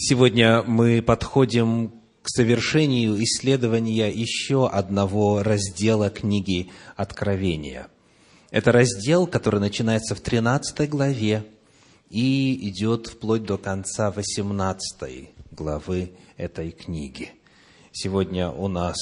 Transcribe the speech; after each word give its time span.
Сегодня 0.00 0.62
мы 0.62 1.02
подходим 1.02 1.90
к 2.22 2.28
совершению 2.28 3.20
исследования 3.24 4.08
еще 4.12 4.68
одного 4.68 5.42
раздела 5.42 6.08
книги 6.08 6.70
Откровения. 6.94 7.88
Это 8.52 8.70
раздел, 8.70 9.26
который 9.26 9.58
начинается 9.58 10.14
в 10.14 10.20
13 10.20 10.88
главе 10.88 11.44
и 12.10 12.68
идет 12.68 13.08
вплоть 13.08 13.42
до 13.42 13.58
конца 13.58 14.12
18 14.12 15.30
главы 15.50 16.12
этой 16.36 16.70
книги. 16.70 17.32
Сегодня 17.90 18.52
у 18.52 18.68
нас 18.68 18.96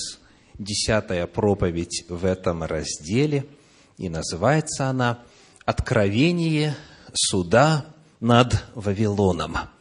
десятая 0.58 1.26
проповедь 1.26 2.06
в 2.08 2.24
этом 2.24 2.62
разделе, 2.64 3.44
и 3.98 4.08
называется 4.08 4.86
она 4.86 5.18
«Откровение 5.66 6.74
суда 7.12 7.84
над 8.18 8.64
Вавилоном». 8.74 9.75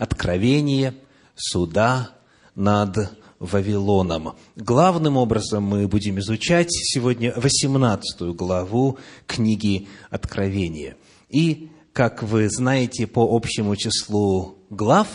Откровение 0.00 0.94
суда 1.34 2.12
над 2.54 2.96
Вавилоном. 3.38 4.34
Главным 4.56 5.18
образом 5.18 5.62
мы 5.64 5.86
будем 5.88 6.18
изучать 6.20 6.70
сегодня 6.70 7.34
18 7.36 8.34
главу 8.34 8.96
книги 9.26 9.88
Откровения. 10.08 10.96
И, 11.28 11.68
как 11.92 12.22
вы 12.22 12.48
знаете, 12.48 13.06
по 13.06 13.28
общему 13.36 13.76
числу 13.76 14.56
глав, 14.70 15.06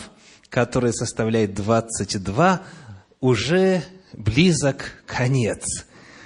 которое 0.50 0.92
составляет 0.92 1.52
22, 1.54 2.62
уже 3.20 3.82
близок 4.12 5.02
конец. 5.04 5.64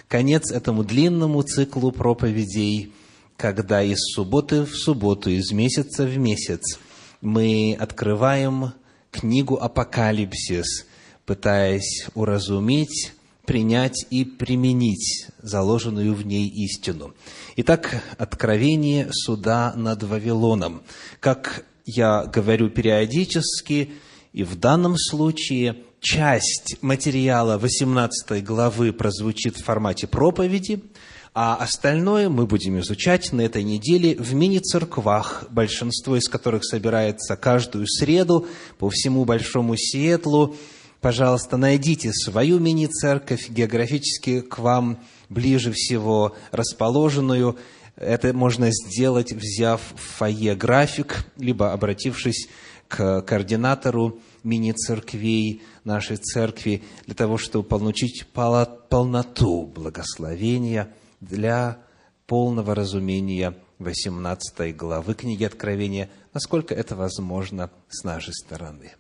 Конец 0.07 0.53
этому 0.53 0.85
длинному 0.85 1.41
циклу 1.45 1.93
проповедей, 1.93 2.93
когда 3.39 3.83
из 3.83 4.01
субботы 4.15 4.67
в 4.67 4.75
субботу, 4.77 5.31
из 5.31 5.51
месяца 5.51 6.05
в 6.05 6.19
месяц– 6.19 6.79
мы 7.21 7.77
открываем 7.79 8.73
книгу 9.11 9.57
«Апокалипсис», 9.57 10.87
пытаясь 11.27 12.07
уразуметь, 12.15 13.13
принять 13.45 14.07
и 14.11 14.25
применить 14.25 15.27
заложенную 15.43 16.15
в 16.15 16.25
ней 16.25 16.49
истину. 16.49 17.15
Итак, 17.57 18.03
откровение 18.17 19.09
суда 19.13 19.73
над 19.77 20.03
Вавилоном. 20.03 20.83
Как 21.19 21.65
я 21.85 22.25
говорю 22.25 22.71
периодически, 22.71 23.91
и 24.33 24.45
в 24.45 24.59
данном 24.59 24.97
случае 24.97 25.77
часть 26.01 26.77
материала 26.81 27.59
18 27.59 28.45
главы 28.45 28.93
прозвучит 28.93 29.57
в 29.57 29.65
формате 29.65 30.07
проповеди– 30.07 30.83
а 31.33 31.55
остальное 31.57 32.29
мы 32.29 32.47
будем 32.47 32.81
изучать 32.81 33.33
на 33.33 33.43
этой 33.43 33.63
неделе 33.63 34.17
в 34.17 34.35
мини-церквах, 34.35 35.45
большинство 35.51 36.17
из 36.17 36.29
которых 36.29 36.65
собирается 36.65 37.37
каждую 37.37 37.87
среду 37.87 38.49
по 38.79 38.91
всему 38.91 39.25
Большому 39.25 39.77
Сиэтлу. 39.77 40.57
Пожалуйста, 41.01 41.57
найдите 41.57 42.13
свою 42.13 42.59
мини-церковь, 42.59 43.49
географически 43.49 44.41
к 44.41 44.59
вам 44.59 44.99
ближе 45.29 45.73
всего 45.73 46.35
расположенную. 46.51 47.57
Это 47.95 48.35
можно 48.35 48.71
сделать, 48.73 49.33
взяв 49.33 49.81
в 49.95 50.19
фойе 50.19 50.57
график, 50.57 51.25
либо 51.37 51.73
обратившись 51.73 52.49
к 52.89 53.23
координатору 53.23 54.19
мини-церквей 54.43 55.63
нашей 55.85 56.17
церкви, 56.17 56.83
для 57.07 57.15
того, 57.15 57.39
чтобы 57.39 57.69
получить 57.69 58.27
полноту 58.33 59.67
благословения– 59.67 60.93
для 61.21 61.79
полного 62.27 62.75
разумения 62.75 63.55
18 63.79 64.77
главы 64.77 65.15
книги 65.15 65.45
Откровения, 65.45 66.11
насколько 66.33 66.75
это 66.75 66.97
возможно 66.97 67.71
с 67.89 68.05
нашей 68.05 68.35
стороны. 68.35 68.93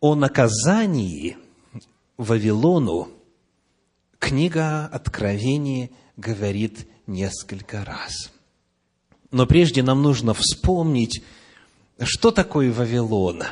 О 0.00 0.14
наказании 0.14 1.36
Вавилону 2.16 3.08
книга 4.18 4.86
Откровения 4.86 5.90
говорит 6.16 6.86
несколько 7.06 7.84
раз. 7.84 8.30
Но 9.30 9.46
прежде 9.46 9.82
нам 9.82 10.02
нужно 10.02 10.32
вспомнить, 10.34 11.24
что 11.98 12.30
такое 12.30 12.72
Вавилон, 12.72 13.44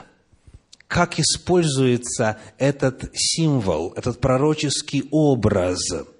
как 0.86 1.18
используется 1.18 2.38
этот 2.58 3.10
символ, 3.14 3.92
этот 3.96 4.20
пророческий 4.20 5.08
образ– 5.10 5.80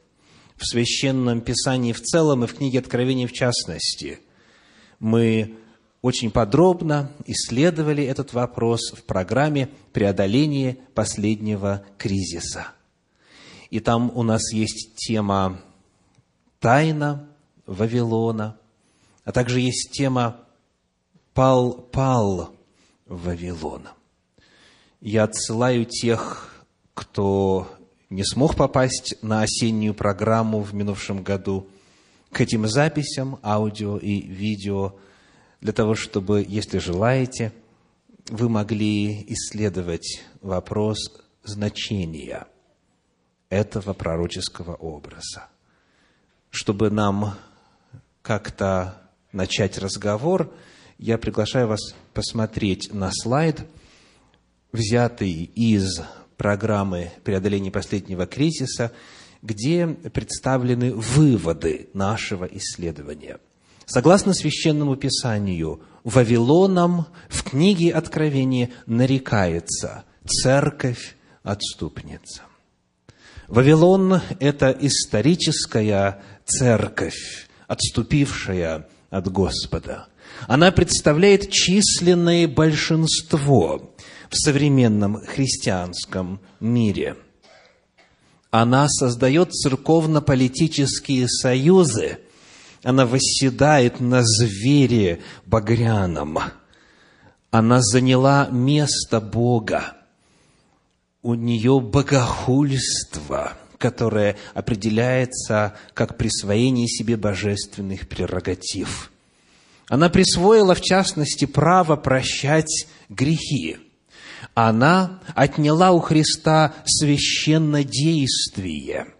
в 0.63 0.67
Священном 0.67 1.41
Писании 1.41 1.93
в 1.93 2.01
целом 2.01 2.45
и 2.45 2.47
в 2.47 2.55
книге 2.55 2.79
Откровения 2.79 3.27
в 3.27 3.33
частности. 3.33 4.21
Мы 5.01 5.57
очень 6.03 6.31
подробно 6.31 7.11
исследовали 7.27 8.05
этот 8.05 8.33
вопрос 8.33 8.93
в 8.93 9.03
программе 9.03 9.69
«Преодоление 9.93 10.79
последнего 10.95 11.85
кризиса». 11.99 12.69
И 13.71 13.81
там 13.81 14.13
у 14.15 14.23
нас 14.23 14.53
есть 14.53 14.95
тема 14.95 15.61
«Тайна 16.61 17.29
Вавилона», 17.67 18.57
а 19.25 19.33
также 19.33 19.61
есть 19.61 19.91
тема 19.91 20.37
«Пал-пал 21.35 22.55
Вавилона». 23.07 23.93
Я 25.01 25.25
отсылаю 25.25 25.87
тех, 25.87 26.65
кто 26.95 27.69
не 28.13 28.25
смог 28.25 28.57
попасть 28.57 29.15
на 29.23 29.41
осеннюю 29.41 29.95
программу 29.95 30.61
в 30.61 30.75
минувшем 30.75 31.23
году, 31.23 31.67
к 32.31 32.43
этим 32.43 32.69
записям, 32.69 33.39
аудио 33.43 33.97
и 33.97 34.21
видео, 34.21 34.95
для 35.63 35.73
того, 35.73 35.95
чтобы, 35.95 36.45
если 36.47 36.79
желаете, 36.79 37.53
вы 38.29 38.51
могли 38.51 39.25
исследовать 39.33 40.23
вопрос 40.43 40.99
значения 41.43 42.47
этого 43.49 43.95
пророческого 43.95 44.75
образа. 44.75 45.49
Чтобы 46.51 46.91
нам 46.91 47.35
как-то 48.21 49.01
начать 49.33 49.79
разговор, 49.79 50.53
я 50.99 51.17
приглашаю 51.17 51.69
вас 51.69 51.95
посмотреть 52.13 52.93
на 52.93 53.11
слайд, 53.11 53.67
взятый 54.71 55.45
из 55.55 56.03
программы 56.37 57.13
преодоления 57.25 57.71
последнего 57.71 58.27
кризиса, 58.27 58.93
где 59.43 59.87
представлены 59.87 60.93
выводы 60.95 61.89
нашего 61.95 62.45
исследования. 62.45 63.39
Согласно 63.87 64.35
Священному 64.35 64.97
Писанию, 64.97 65.81
Вавилоном 66.05 67.07
в 67.29 67.43
книге 67.43 67.93
Откровения 67.93 68.71
нарекается 68.87 70.05
церковь-отступница. 70.25 72.43
Вавилон– 73.49 74.21
это 74.41 74.75
историческая 74.81 76.23
церковь, 76.47 77.49
отступившая 77.67 78.89
от 79.11 79.31
Господа. 79.31 80.07
Она 80.49 80.73
представляет 80.73 81.51
численное 81.51 82.49
большинство 82.49 83.92
в 84.33 84.37
современном 84.37 85.17
христианском 85.27 86.41
мире. 86.59 87.17
Она 88.51 88.89
создает 88.89 89.53
церковно-политические 89.53 91.29
союзы, 91.29 92.19
она 92.83 93.07
восседает 93.07 94.01
на 94.01 94.23
звере 94.23 95.21
багряном, 95.47 96.39
она 97.51 97.81
заняла 97.83 98.49
место 98.51 99.21
Бога, 99.21 99.97
у 101.23 101.35
нее 101.35 101.81
богохульство, 101.81 103.53
которое 103.77 104.37
определяется 104.55 105.75
как 105.93 106.17
присвоение 106.17 106.89
себе 106.89 107.17
божественных 107.17 108.09
прерогатив. 108.09 109.13
Она 109.89 110.09
присвоила, 110.09 110.75
в 110.75 110.81
частности, 110.81 111.45
право 111.45 111.97
прощать 111.97 112.87
грехи– 113.11 113.77
она 114.55 115.21
отняла 115.35 115.91
у 115.93 116.01
Христа 116.01 116.75
священнодействие. 116.85 119.15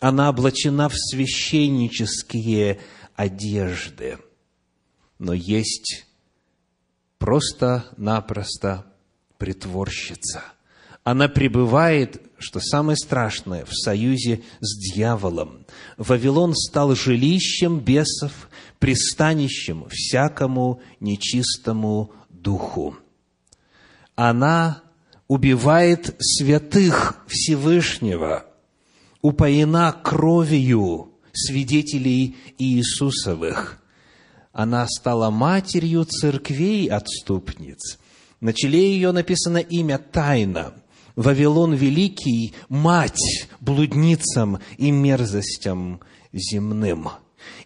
Она 0.00 0.30
облачена 0.30 0.88
в 0.88 0.94
священнические 0.96 2.80
одежды. 3.14 4.18
Но 5.18 5.32
есть 5.32 6.06
просто-напросто 7.18 8.86
притворщица. 9.38 10.42
Она 11.02 11.28
пребывает, 11.28 12.22
что 12.38 12.60
самое 12.60 12.96
страшное, 12.96 13.64
в 13.64 13.72
союзе 13.72 14.42
с 14.60 14.78
дьяволом. 14.78 15.66
Вавилон 15.96 16.54
стал 16.54 16.94
жилищем 16.94 17.80
бесов, 17.80 18.48
пристанищем 18.78 19.88
всякому 19.88 20.80
нечистому 21.00 22.12
духу 22.28 22.96
она 24.18 24.82
убивает 25.28 26.16
святых 26.18 27.24
Всевышнего, 27.28 28.46
упоена 29.22 29.92
кровью 29.92 31.12
свидетелей 31.32 32.36
Иисусовых. 32.58 33.80
Она 34.52 34.88
стала 34.88 35.30
матерью 35.30 36.04
церквей 36.04 36.88
отступниц. 36.88 38.00
На 38.40 38.52
челе 38.52 38.92
ее 38.92 39.12
написано 39.12 39.58
имя 39.58 39.98
«Тайна». 39.98 40.74
Вавилон 41.14 41.74
Великий– 41.74 42.54
мать 42.68 43.46
блудницам 43.60 44.58
и 44.78 44.90
мерзостям 44.90 46.00
земным. 46.32 47.08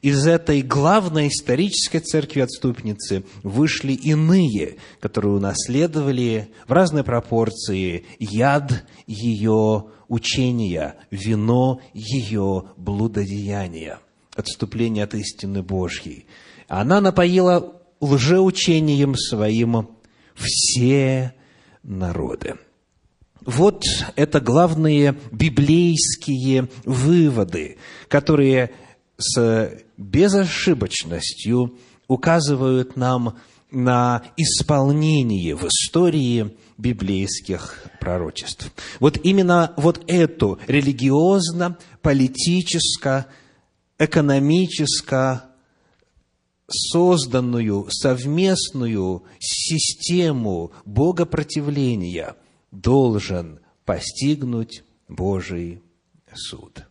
Из 0.00 0.26
этой 0.26 0.62
главной 0.62 1.28
исторической 1.28 1.98
церкви-отступницы 1.98 3.24
вышли 3.42 3.92
иные, 3.92 4.76
которые 5.00 5.34
унаследовали 5.34 6.50
в 6.66 6.72
разной 6.72 7.04
пропорции 7.04 8.04
яд 8.18 8.84
ее 9.06 9.86
учения, 10.08 10.96
вино 11.10 11.80
ее 11.94 12.64
блудодеяния, 12.76 14.00
отступление 14.34 15.04
от 15.04 15.14
истины 15.14 15.62
Божьей. 15.62 16.26
Она 16.68 17.00
напоила 17.00 17.80
лжеучением 18.00 19.14
своим 19.14 19.88
все 20.34 21.34
народы. 21.82 22.56
Вот 23.44 23.84
это 24.14 24.40
главные 24.40 25.16
библейские 25.32 26.68
выводы, 26.84 27.78
которые 28.08 28.70
с 29.16 29.72
безошибочностью 29.96 31.78
указывают 32.08 32.96
нам 32.96 33.38
на 33.70 34.22
исполнение 34.36 35.54
в 35.56 35.64
истории 35.64 36.54
библейских 36.76 37.86
пророчеств. 38.00 38.70
Вот 39.00 39.18
именно 39.24 39.72
вот 39.76 40.02
эту 40.06 40.58
религиозно-политическо, 40.66 43.26
экономическо 43.98 45.46
созданную 46.68 47.88
совместную 47.90 49.22
систему 49.38 50.72
богопротивления 50.84 52.36
должен 52.70 53.60
постигнуть 53.84 54.84
Божий 55.08 55.82
суд. 56.34 56.86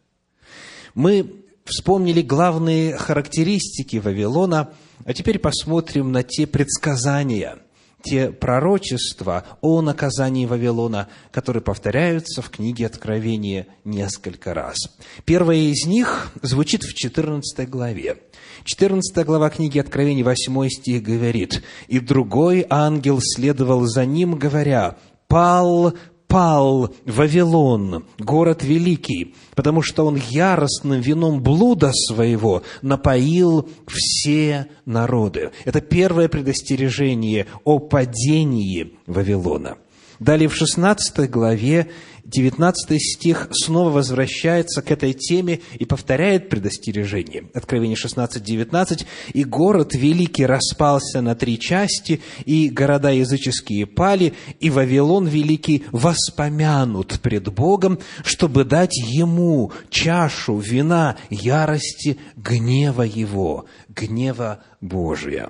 Мы 0.93 1.40
вспомнили 1.71 2.21
главные 2.21 2.97
характеристики 2.97 3.97
Вавилона, 3.97 4.69
а 5.05 5.13
теперь 5.13 5.39
посмотрим 5.39 6.11
на 6.11 6.21
те 6.21 6.45
предсказания, 6.45 7.57
те 8.03 8.31
пророчества 8.31 9.45
о 9.61 9.81
наказании 9.81 10.45
Вавилона, 10.45 11.07
которые 11.31 11.63
повторяются 11.63 12.41
в 12.41 12.49
книге 12.49 12.87
Откровения 12.87 13.67
несколько 13.85 14.53
раз. 14.53 14.75
Первое 15.23 15.57
из 15.57 15.85
них 15.85 16.33
звучит 16.41 16.83
в 16.83 16.93
14 16.93 17.69
главе. 17.69 18.17
14 18.65 19.25
глава 19.25 19.49
книги 19.49 19.79
Откровения, 19.79 20.23
8 20.23 20.69
стих 20.69 21.01
говорит, 21.01 21.63
«И 21.87 21.99
другой 21.99 22.65
ангел 22.69 23.19
следовал 23.21 23.85
за 23.85 24.05
ним, 24.05 24.35
говоря, 24.35 24.97
«Пал, 25.27 25.93
пал 26.31 26.93
Вавилон, 27.05 28.05
город 28.17 28.63
великий, 28.63 29.35
потому 29.53 29.81
что 29.81 30.05
он 30.05 30.15
яростным 30.15 31.01
вином 31.01 31.43
блуда 31.43 31.91
своего 31.93 32.63
напоил 32.81 33.67
все 33.85 34.67
народы. 34.85 35.51
Это 35.65 35.81
первое 35.81 36.29
предостережение 36.29 37.47
о 37.65 37.79
падении 37.79 38.93
Вавилона. 39.07 39.77
Далее 40.19 40.47
в 40.47 40.55
16 40.55 41.29
главе 41.29 41.89
19 42.25 43.01
стих 43.01 43.47
снова 43.51 43.89
возвращается 43.89 44.81
к 44.81 44.91
этой 44.91 45.13
теме 45.13 45.61
и 45.77 45.85
повторяет 45.85 46.49
предостережение. 46.49 47.49
Откровение 47.53 47.95
16, 47.95 48.43
19. 48.43 49.05
«И 49.33 49.43
город 49.43 49.93
великий 49.93 50.45
распался 50.45 51.21
на 51.21 51.35
три 51.35 51.59
части, 51.59 52.21
и 52.45 52.69
города 52.69 53.11
языческие 53.11 53.85
пали, 53.85 54.33
и 54.59 54.69
Вавилон 54.69 55.27
великий 55.27 55.83
воспомянут 55.91 57.19
пред 57.21 57.53
Богом, 57.53 57.99
чтобы 58.23 58.63
дать 58.63 58.97
ему 58.97 59.71
чашу 59.89 60.57
вина 60.57 61.17
ярости 61.29 62.17
гнева 62.35 63.03
его, 63.03 63.65
гнева 63.89 64.63
Божия». 64.79 65.49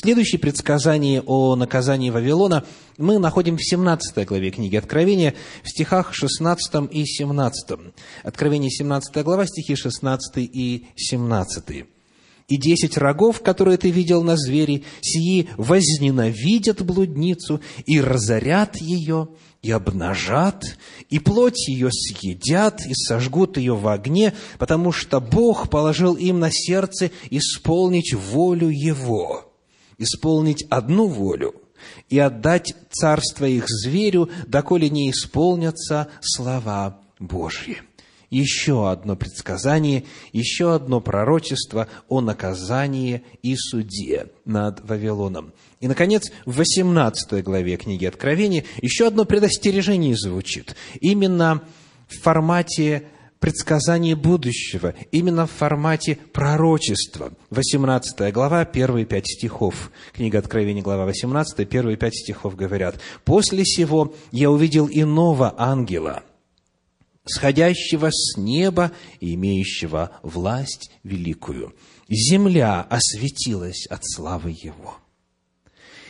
Следующее 0.00 0.38
предсказание 0.38 1.24
о 1.26 1.56
наказании 1.56 2.10
Вавилона 2.10 2.64
мы 2.98 3.18
находим 3.18 3.56
в 3.56 3.64
17 3.64 4.28
главе 4.28 4.52
книги 4.52 4.76
Откровения, 4.76 5.34
в 5.64 5.68
стихах 5.68 6.14
16 6.14 6.88
и 6.92 7.04
17. 7.04 7.78
Откровение 8.22 8.70
17 8.70 9.24
глава, 9.24 9.44
стихи 9.44 9.74
16 9.74 10.36
и 10.36 10.86
17. 10.94 11.86
«И 12.46 12.56
десять 12.56 12.96
рогов, 12.96 13.42
которые 13.42 13.76
ты 13.76 13.90
видел 13.90 14.22
на 14.22 14.36
звере, 14.36 14.84
сии 15.00 15.48
возненавидят 15.56 16.80
блудницу 16.82 17.60
и 17.84 18.00
разорят 18.00 18.76
ее, 18.76 19.30
и 19.62 19.72
обнажат, 19.72 20.62
и 21.10 21.18
плоть 21.18 21.66
ее 21.66 21.90
съедят, 21.90 22.86
и 22.86 22.94
сожгут 22.94 23.56
ее 23.56 23.74
в 23.74 23.88
огне, 23.88 24.32
потому 24.60 24.92
что 24.92 25.18
Бог 25.18 25.68
положил 25.68 26.14
им 26.14 26.38
на 26.38 26.50
сердце 26.52 27.10
исполнить 27.30 28.14
волю 28.14 28.68
Его» 28.68 29.47
исполнить 29.98 30.64
одну 30.70 31.06
волю 31.06 31.54
и 32.08 32.18
отдать 32.18 32.74
царство 32.90 33.44
их 33.44 33.64
зверю, 33.68 34.30
доколе 34.46 34.88
не 34.88 35.10
исполнятся 35.10 36.08
слова 36.20 37.00
Божьи. 37.18 37.82
Еще 38.30 38.90
одно 38.90 39.16
предсказание, 39.16 40.04
еще 40.32 40.74
одно 40.74 41.00
пророчество 41.00 41.88
о 42.08 42.20
наказании 42.20 43.22
и 43.42 43.56
суде 43.56 44.26
над 44.44 44.86
Вавилоном. 44.86 45.54
И, 45.80 45.88
наконец, 45.88 46.30
в 46.44 46.56
18 46.56 47.42
главе 47.42 47.78
книги 47.78 48.04
Откровения 48.04 48.64
еще 48.82 49.06
одно 49.06 49.24
предостережение 49.24 50.14
звучит. 50.14 50.76
Именно 51.00 51.62
в 52.06 52.20
формате 52.20 53.04
предсказание 53.40 54.16
будущего, 54.16 54.94
именно 55.12 55.46
в 55.46 55.50
формате 55.50 56.18
пророчества. 56.32 57.32
18 57.50 58.32
глава, 58.32 58.64
первые 58.64 59.06
пять 59.06 59.28
стихов. 59.28 59.90
Книга 60.12 60.38
Откровения, 60.38 60.82
глава 60.82 61.04
18, 61.04 61.68
первые 61.68 61.96
пять 61.96 62.16
стихов 62.16 62.56
говорят. 62.56 63.00
«После 63.24 63.64
сего 63.64 64.14
я 64.32 64.50
увидел 64.50 64.88
иного 64.90 65.54
ангела, 65.56 66.22
сходящего 67.24 68.10
с 68.10 68.36
неба 68.36 68.92
и 69.20 69.34
имеющего 69.34 70.12
власть 70.22 70.90
великую. 71.04 71.74
Земля 72.08 72.82
осветилась 72.82 73.86
от 73.86 74.00
славы 74.04 74.50
его». 74.50 74.96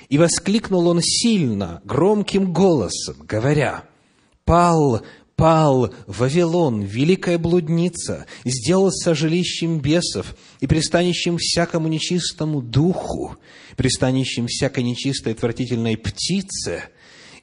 И 0.08 0.16
воскликнул 0.16 0.88
он 0.88 1.02
сильно, 1.02 1.82
громким 1.84 2.54
голосом, 2.54 3.16
говоря, 3.26 3.84
«Пал 4.46 5.02
пал 5.38 5.94
Вавилон, 6.08 6.82
великая 6.82 7.38
блудница, 7.38 8.26
сделался 8.44 9.14
жилищем 9.14 9.78
бесов 9.80 10.34
и 10.58 10.66
пристанищем 10.66 11.38
всякому 11.38 11.86
нечистому 11.86 12.60
духу, 12.60 13.36
пристанищем 13.76 14.48
всякой 14.48 14.82
нечистой 14.82 15.34
отвратительной 15.34 15.96
птице, 15.96 16.82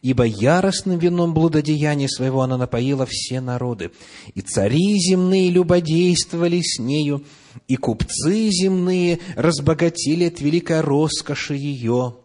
ибо 0.02 0.26
яростным 0.26 1.00
вином 1.00 1.34
блудодеяния 1.34 2.10
своего 2.10 2.42
она 2.42 2.58
напоила 2.58 3.08
все 3.10 3.40
народы. 3.40 3.92
И 4.34 4.42
цари 4.42 5.00
земные 5.00 5.50
любодействовали 5.50 6.62
с 6.62 6.80
нею, 6.80 7.24
и 7.70 7.78
купцы 7.78 8.50
земные 8.50 9.20
разбогатели 9.38 10.26
от 10.26 10.42
великой 10.42 10.82
роскоши 10.82 11.56
ее» 11.56 12.18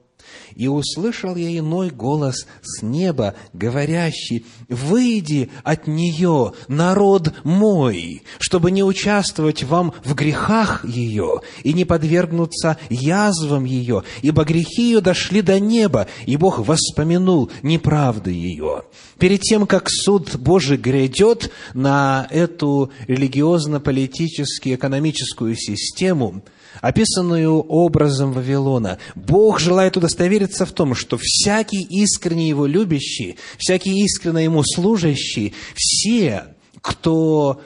и 0.54 0.69
услышал 0.69 1.37
я 1.37 1.59
иной 1.59 1.90
голос 1.90 2.47
с 2.62 2.83
неба, 2.83 3.35
говорящий, 3.52 4.45
«Выйди 4.69 5.50
от 5.64 5.87
нее, 5.87 6.52
народ 6.69 7.35
мой, 7.45 8.23
чтобы 8.38 8.71
не 8.71 8.83
участвовать 8.83 9.62
вам 9.64 9.92
в 10.04 10.14
грехах 10.14 10.85
ее 10.85 11.40
и 11.62 11.73
не 11.73 11.85
подвергнуться 11.85 12.76
язвам 12.88 13.64
ее, 13.64 14.02
ибо 14.23 14.45
грехи 14.45 14.83
ее 14.83 15.00
дошли 15.00 15.42
до 15.42 15.59
неба, 15.61 16.09
и 16.26 16.37
Бог 16.37 16.59
воспомянул 16.59 17.50
неправды 17.62 18.30
ее». 18.30 18.83
Перед 19.19 19.42
тем, 19.42 19.66
как 19.66 19.90
суд 19.90 20.37
Божий 20.37 20.78
грядет 20.78 21.50
на 21.75 22.26
эту 22.30 22.90
религиозно-политически 23.07 24.75
экономическую 24.75 25.54
систему– 25.57 26.42
описанную 26.81 27.61
образом 27.61 28.33
Вавилона. 28.33 28.99
Бог 29.15 29.61
желает 29.61 29.97
удостовериться 29.97 30.67
в 30.67 30.73
том, 30.73 30.95
что 30.95 31.19
всякий 31.21 31.83
искренне 31.83 32.49
Его 32.49 32.67
любящий, 32.67 33.37
всякий 33.59 34.03
искренне 34.05 34.45
Ему 34.45 34.63
служащий, 34.65 35.55
все, 35.75 36.45
кто 36.81 37.61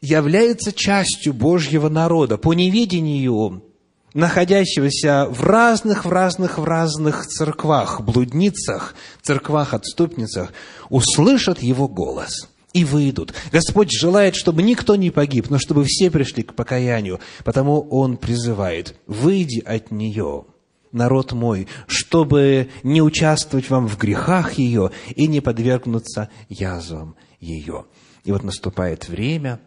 является 0.00 0.72
частью 0.72 1.32
Божьего 1.32 1.88
народа 1.88 2.38
по 2.38 2.54
неведению 2.54 3.62
находящегося 4.14 5.26
в 5.28 5.42
разных, 5.42 6.04
в 6.06 6.08
разных, 6.08 6.58
в 6.58 6.64
разных 6.64 7.26
церквах, 7.26 8.00
блудницах, 8.00 8.94
церквах-отступницах, 9.22 10.52
услышат 10.88 11.62
Его 11.62 11.88
голос– 11.88 12.48
и 12.76 12.84
выйдут. 12.84 13.32
Господь 13.52 13.90
желает, 13.90 14.36
чтобы 14.36 14.62
никто 14.62 14.96
не 14.96 15.10
погиб, 15.10 15.48
но 15.48 15.58
чтобы 15.58 15.84
все 15.84 16.10
пришли 16.10 16.42
к 16.42 16.54
покаянию, 16.54 17.20
потому 17.42 17.80
Он 17.88 18.18
призывает, 18.18 18.96
выйди 19.06 19.60
от 19.60 19.90
нее, 19.90 20.44
народ 20.92 21.32
мой, 21.32 21.68
чтобы 21.86 22.68
не 22.82 23.00
участвовать 23.00 23.70
вам 23.70 23.88
в 23.88 23.96
грехах 23.96 24.58
ее 24.58 24.90
и 25.14 25.26
не 25.26 25.40
подвергнуться 25.40 26.28
язвам 26.50 27.16
ее». 27.40 27.86
И 28.24 28.32
вот 28.32 28.42
наступает 28.42 29.08
время, 29.08 29.58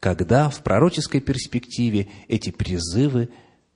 когда 0.00 0.50
в 0.50 0.64
пророческой 0.64 1.20
перспективе 1.20 2.08
эти 2.26 2.50
призывы 2.50 3.28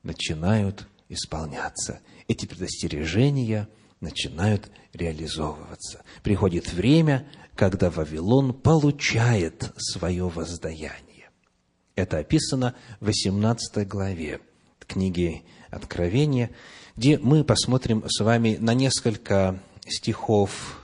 начинают 0.02 0.88
исполняться, 1.08 2.00
эти 2.26 2.46
предостережения 2.46 3.68
начинают 4.00 4.68
реализовываться. 4.94 6.02
Приходит 6.24 6.72
время, 6.72 7.28
когда 7.54 7.90
Вавилон 7.90 8.52
получает 8.54 9.72
свое 9.76 10.28
воздаяние. 10.28 11.30
Это 11.94 12.18
описано 12.18 12.74
в 13.00 13.06
18 13.06 13.86
главе 13.86 14.40
книги 14.80 15.44
Откровения, 15.70 16.50
где 16.96 17.18
мы 17.18 17.44
посмотрим 17.44 18.04
с 18.06 18.20
вами 18.22 18.56
на 18.60 18.74
несколько 18.74 19.62
стихов 19.86 20.82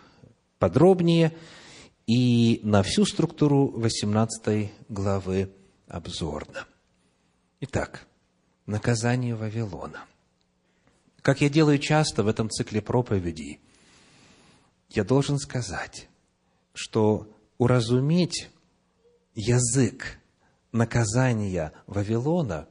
подробнее 0.58 1.34
и 2.06 2.60
на 2.62 2.82
всю 2.82 3.04
структуру 3.04 3.68
18 3.68 4.70
главы 4.88 5.52
обзорно. 5.86 6.66
Итак, 7.60 8.06
наказание 8.66 9.34
Вавилона. 9.34 10.04
Как 11.22 11.40
я 11.40 11.48
делаю 11.48 11.78
часто 11.78 12.22
в 12.22 12.28
этом 12.28 12.48
цикле 12.48 12.80
проповедей, 12.80 13.60
я 14.90 15.04
должен 15.04 15.38
сказать, 15.38 16.07
что 16.78 17.26
уразуметь 17.58 18.50
язык 19.34 20.20
наказания 20.70 21.72
Вавилона 21.88 22.68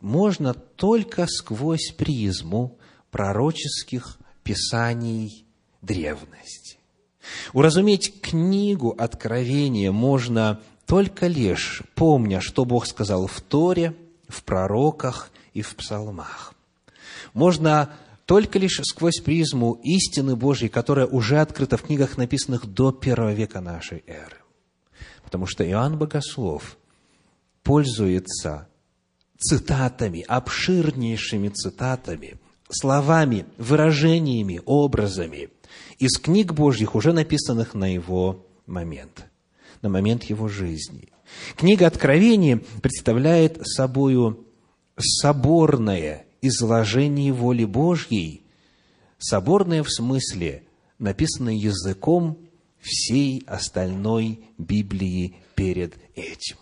можно 0.00 0.54
только 0.54 1.26
сквозь 1.26 1.92
призму 1.92 2.78
пророческих 3.10 4.18
писаний 4.42 5.44
древности. 5.82 6.78
Уразуметь 7.52 8.22
книгу 8.22 8.94
Откровения 8.96 9.92
можно 9.92 10.62
только 10.86 11.26
лишь 11.26 11.82
помня, 11.94 12.40
что 12.40 12.64
Бог 12.64 12.86
сказал 12.86 13.26
в 13.26 13.38
Торе, 13.42 13.94
в 14.28 14.44
пророках 14.44 15.30
и 15.52 15.60
в 15.60 15.76
псалмах. 15.76 16.54
Можно 17.34 17.92
только 18.32 18.58
лишь 18.58 18.80
сквозь 18.82 19.20
призму 19.20 19.78
истины 19.82 20.36
Божьей, 20.36 20.70
которая 20.70 21.04
уже 21.04 21.38
открыта 21.38 21.76
в 21.76 21.82
книгах, 21.82 22.16
написанных 22.16 22.64
до 22.64 22.90
первого 22.90 23.34
века 23.34 23.60
нашей 23.60 24.02
эры. 24.06 24.38
Потому 25.22 25.44
что 25.44 25.68
Иоанн 25.68 25.98
Богослов 25.98 26.78
пользуется 27.62 28.68
цитатами, 29.36 30.24
обширнейшими 30.26 31.50
цитатами, 31.50 32.40
словами, 32.70 33.44
выражениями, 33.58 34.62
образами 34.64 35.50
из 35.98 36.18
книг 36.18 36.54
Божьих, 36.54 36.94
уже 36.94 37.12
написанных 37.12 37.74
на 37.74 37.92
его 37.92 38.46
момент, 38.64 39.26
на 39.82 39.90
момент 39.90 40.24
его 40.24 40.48
жизни. 40.48 41.10
Книга 41.54 41.86
Откровения 41.86 42.62
представляет 42.80 43.58
собою 43.66 44.46
соборное 44.96 46.24
изложение 46.42 47.32
воли 47.32 47.64
Божьей, 47.64 48.42
соборное 49.18 49.82
в 49.82 49.90
смысле, 49.90 50.64
написанное 50.98 51.54
языком 51.54 52.36
всей 52.80 53.44
остальной 53.46 54.40
Библии 54.58 55.36
перед 55.54 55.94
этим. 56.16 56.56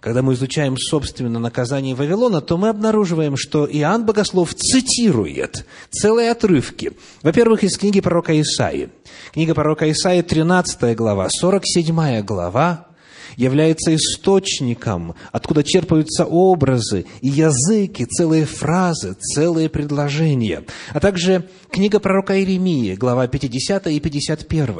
Когда 0.00 0.20
мы 0.20 0.34
изучаем, 0.34 0.76
собственно, 0.76 1.38
наказание 1.38 1.94
Вавилона, 1.94 2.42
то 2.42 2.58
мы 2.58 2.68
обнаруживаем, 2.68 3.38
что 3.38 3.66
Иоанн 3.66 4.04
Богослов 4.04 4.52
цитирует 4.52 5.64
целые 5.88 6.30
отрывки. 6.30 6.92
Во-первых, 7.22 7.64
из 7.64 7.78
книги 7.78 8.02
пророка 8.02 8.38
Исаии. 8.38 8.90
Книга 9.32 9.54
пророка 9.54 9.90
Исаии, 9.90 10.20
13 10.20 10.94
глава, 10.94 11.28
47 11.30 12.20
глава, 12.20 12.88
является 13.36 13.94
источником, 13.94 15.14
откуда 15.32 15.62
черпаются 15.62 16.24
образы 16.24 17.06
и 17.20 17.28
языки, 17.28 18.04
целые 18.04 18.44
фразы, 18.44 19.14
целые 19.14 19.68
предложения. 19.68 20.64
А 20.92 21.00
также 21.00 21.48
книга 21.70 22.00
пророка 22.00 22.38
Иеремии, 22.38 22.94
глава 22.94 23.26
50 23.26 23.88
и 23.88 24.00
51. 24.00 24.76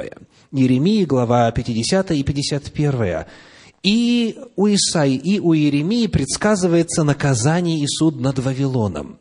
Иеремии, 0.53 1.05
глава 1.05 1.51
50 1.51 2.13
и 2.13 2.23
51. 2.23 3.25
И 3.83 4.39
у 4.57 4.67
Исаи, 4.69 5.15
и 5.15 5.41
у 5.41 5.55
Иеремии 5.55 6.07
предсказывается 6.07 7.05
наказание 7.05 7.81
и 7.81 7.87
суд 7.87 8.19
над 8.19 8.39
Вавилоном. 8.39 9.19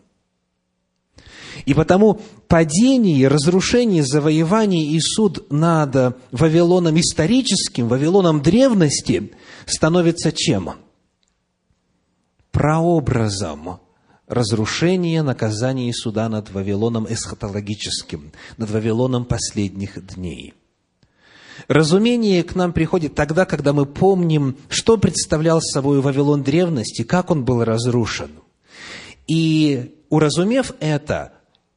И 1.66 1.74
потому 1.74 2.20
падение, 2.48 3.28
разрушение, 3.28 4.04
завоевание 4.04 4.86
и 4.86 5.00
суд 5.00 5.50
над 5.52 6.18
Вавилоном 6.32 7.00
историческим, 7.00 7.88
Вавилоном 7.88 8.42
древности 8.42 9.32
становится 9.66 10.32
чем? 10.32 10.72
Прообразом 12.52 13.80
разрушения, 14.28 15.22
наказания 15.24 15.90
и 15.90 15.94
суда 15.94 16.30
над 16.30 16.52
Вавилоном 16.52 17.06
эсхатологическим, 17.10 18.32
над 18.58 18.70
Вавилоном 18.70 19.26
последних 19.26 20.06
дней. 20.16 20.54
Разумение 21.68 22.44
к 22.44 22.56
нам 22.56 22.74
приходит 22.74 23.16
тогда, 23.16 23.46
когда 23.46 23.74
мы 23.74 23.86
помним, 23.86 24.58
что 24.70 24.98
представлял 24.98 25.62
собой 25.62 26.02
Вавилон 26.02 26.44
древности, 26.44 27.04
как 27.04 27.32
он 27.32 27.46
был 27.46 27.64
разрушен. 27.64 28.32
И 29.28 29.96
уразумев 30.10 30.74
это, 30.80 31.34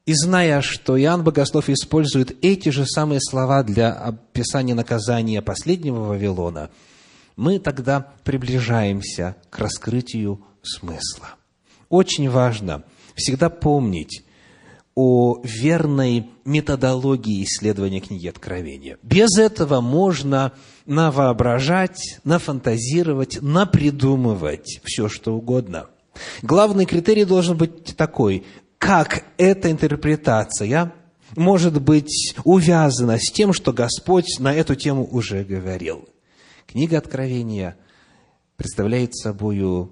и 0.07 0.15
зная, 0.15 0.63
что 0.63 0.99
Иоанн 0.99 1.25
Богослов 1.25 1.69
использует 1.69 2.37
эти 2.43 2.69
же 2.69 2.87
самые 2.87 3.21
слова 3.21 3.65
для 3.65 3.93
описания 3.93 4.75
наказания 4.75 5.43
последнего 5.43 6.05
Вавилона, 6.05 6.71
мы 7.35 7.59
тогда 7.59 8.13
приближаемся 8.23 9.37
к 9.51 9.59
раскрытию 9.59 10.41
смысла. 10.63 11.35
Очень 11.89 12.31
важно 12.31 12.85
всегда 13.15 13.51
помнить 13.51 14.25
о 14.95 15.41
верной 15.43 16.31
методологии 16.45 17.45
исследования 17.45 18.01
книги 18.01 18.29
Откровения. 18.29 18.99
Без 19.03 19.37
этого 19.37 19.81
можно 19.81 20.53
навоображать, 20.87 22.21
нафантазировать, 22.25 23.43
напридумывать 23.43 24.81
все, 24.85 25.09
что 25.09 25.35
угодно. 25.35 25.89
Главный 26.43 26.87
критерий 26.87 27.25
должен 27.25 27.59
быть 27.59 27.95
такой 27.97 28.45
как 28.87 29.25
эта 29.37 29.73
интерпретация 29.73 30.93
может 31.35 31.83
быть 31.83 32.37
увязана 32.45 33.19
с 33.19 33.33
тем, 33.33 33.52
что 33.52 33.73
Господь 33.73 34.38
на 34.38 34.55
эту 34.55 34.76
тему 34.76 35.09
уже 35.11 35.43
говорил. 35.43 36.09
Книга 36.69 36.99
Откровения 36.99 37.76
представляет 38.57 39.16
собой 39.16 39.90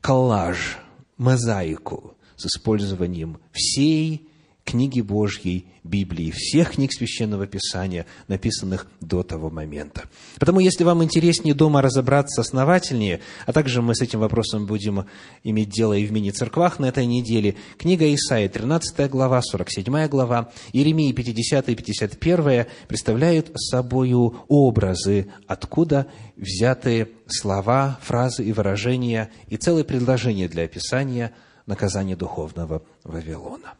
коллаж, 0.00 0.78
мозаику 1.18 2.16
с 2.36 2.46
использованием 2.46 3.40
всей 3.52 4.30
книги 4.64 5.00
Божьей, 5.00 5.66
Библии, 5.84 6.32
всех 6.34 6.72
книг 6.72 6.92
Священного 6.92 7.46
Писания, 7.46 8.06
написанных 8.26 8.86
до 9.00 9.22
того 9.22 9.50
момента. 9.50 10.04
Потому, 10.38 10.60
если 10.60 10.84
вам 10.84 11.04
интереснее 11.04 11.54
дома 11.54 11.82
разобраться 11.82 12.40
основательнее, 12.40 13.20
а 13.46 13.52
также 13.52 13.82
мы 13.82 13.94
с 13.94 14.00
этим 14.00 14.20
вопросом 14.20 14.66
будем 14.66 15.06
иметь 15.42 15.68
дело 15.68 15.92
и 15.92 16.06
в 16.06 16.12
мини-церквах 16.12 16.78
на 16.78 16.86
этой 16.86 17.04
неделе, 17.06 17.56
книга 17.76 18.12
Исаия, 18.14 18.48
13 18.48 19.10
глава, 19.10 19.42
47 19.42 20.08
глава, 20.08 20.50
Иеремии 20.72 21.12
50 21.12 21.68
и 21.68 21.74
51 21.74 22.66
представляют 22.88 23.50
собою 23.56 24.36
образы, 24.48 25.28
откуда 25.46 26.06
взяты 26.36 27.10
слова, 27.26 27.98
фразы 28.02 28.44
и 28.44 28.52
выражения 28.52 29.30
и 29.48 29.56
целые 29.56 29.84
предложения 29.84 30.48
для 30.48 30.64
описания 30.64 31.32
наказания 31.66 32.16
духовного 32.16 32.82
Вавилона. 33.04 33.74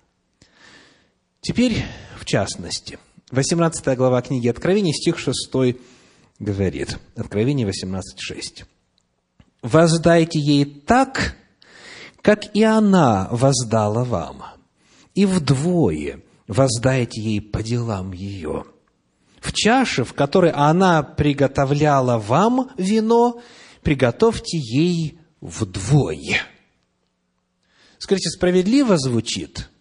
Теперь, 1.44 1.84
в 2.18 2.24
частности, 2.24 2.98
18 3.30 3.98
глава 3.98 4.22
книги 4.22 4.48
Откровений, 4.48 4.94
стих 4.94 5.18
6 5.18 5.76
говорит, 6.38 6.98
Откровение 7.16 7.68
18.6. 7.68 8.64
«Воздайте 9.60 10.40
ей 10.40 10.64
так, 10.64 11.36
как 12.22 12.56
и 12.56 12.62
она 12.62 13.28
воздала 13.30 14.04
вам, 14.04 14.42
и 15.14 15.26
вдвое 15.26 16.22
воздайте 16.48 17.20
ей 17.20 17.42
по 17.42 17.62
делам 17.62 18.12
ее. 18.12 18.64
В 19.38 19.52
чаше, 19.52 20.04
в 20.04 20.14
которой 20.14 20.50
она 20.50 21.02
приготовляла 21.02 22.16
вам 22.16 22.70
вино, 22.78 23.42
приготовьте 23.82 24.56
ей 24.56 25.18
вдвое». 25.42 26.40
Скажите, 27.98 28.30
справедливо 28.30 28.96
звучит– 28.96 29.68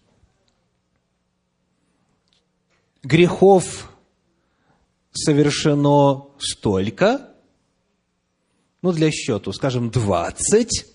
грехов 3.04 3.90
совершено 5.12 6.26
столько, 6.38 7.28
ну, 8.82 8.92
для 8.92 9.10
счету, 9.10 9.52
скажем, 9.52 9.90
20, 9.90 10.86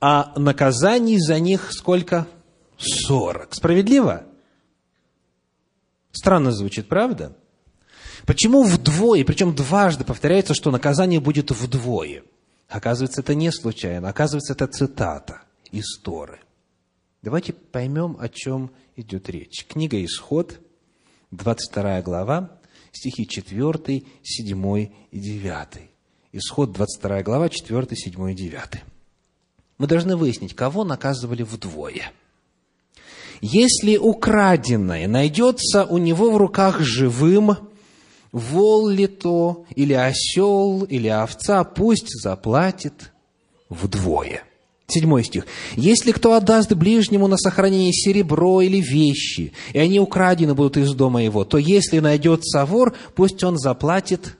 а 0.00 0.32
наказаний 0.38 1.18
за 1.18 1.38
них 1.38 1.72
сколько? 1.72 2.26
сорок. 2.80 3.54
Справедливо? 3.54 4.24
Странно 6.12 6.52
звучит, 6.52 6.88
правда? 6.88 7.36
Почему 8.26 8.62
вдвое, 8.62 9.24
причем 9.24 9.54
дважды 9.54 10.04
повторяется, 10.04 10.54
что 10.54 10.70
наказание 10.70 11.20
будет 11.20 11.50
вдвое? 11.50 12.22
Оказывается, 12.68 13.20
это 13.20 13.34
не 13.34 13.50
случайно. 13.50 14.08
Оказывается, 14.08 14.52
это 14.52 14.66
цитата 14.66 15.42
из 15.70 15.98
Торы. 15.98 16.40
Давайте 17.22 17.52
поймем, 17.52 18.16
о 18.20 18.28
чем 18.28 18.70
идет 18.96 19.28
речь. 19.28 19.66
Книга 19.66 20.02
«Исход», 20.04 20.58
22 21.30 22.02
глава, 22.02 22.50
стихи 22.92 23.26
4, 23.26 24.02
7 24.22 24.88
и 25.10 25.18
9. 25.18 25.66
Исход, 26.32 26.72
22 26.72 27.22
глава, 27.22 27.48
4, 27.48 27.86
7 27.96 28.30
и 28.30 28.34
9. 28.34 28.58
Мы 29.78 29.86
должны 29.86 30.16
выяснить, 30.16 30.54
кого 30.54 30.84
наказывали 30.84 31.42
вдвое. 31.42 32.12
Если 33.40 33.96
украденное 33.96 35.08
найдется 35.08 35.84
у 35.84 35.98
него 35.98 36.30
в 36.32 36.36
руках 36.36 36.80
живым, 36.80 37.56
вол 38.32 38.88
ли 38.88 39.06
то, 39.06 39.64
или 39.74 39.94
осел, 39.94 40.82
или 40.82 41.08
овца, 41.08 41.64
пусть 41.64 42.10
заплатит 42.20 43.12
вдвое. 43.68 44.44
Седьмой 44.92 45.24
стих. 45.24 45.46
«Если 45.76 46.12
кто 46.12 46.34
отдаст 46.34 46.72
ближнему 46.72 47.28
на 47.28 47.36
сохранение 47.36 47.92
серебро 47.92 48.60
или 48.60 48.80
вещи, 48.80 49.52
и 49.72 49.78
они 49.78 50.00
украдены 50.00 50.54
будут 50.54 50.76
из 50.76 50.92
дома 50.94 51.22
его, 51.22 51.44
то 51.44 51.58
если 51.58 51.98
найдется 51.98 52.64
вор, 52.64 52.94
пусть 53.14 53.42
он 53.44 53.58
заплатит 53.58 54.36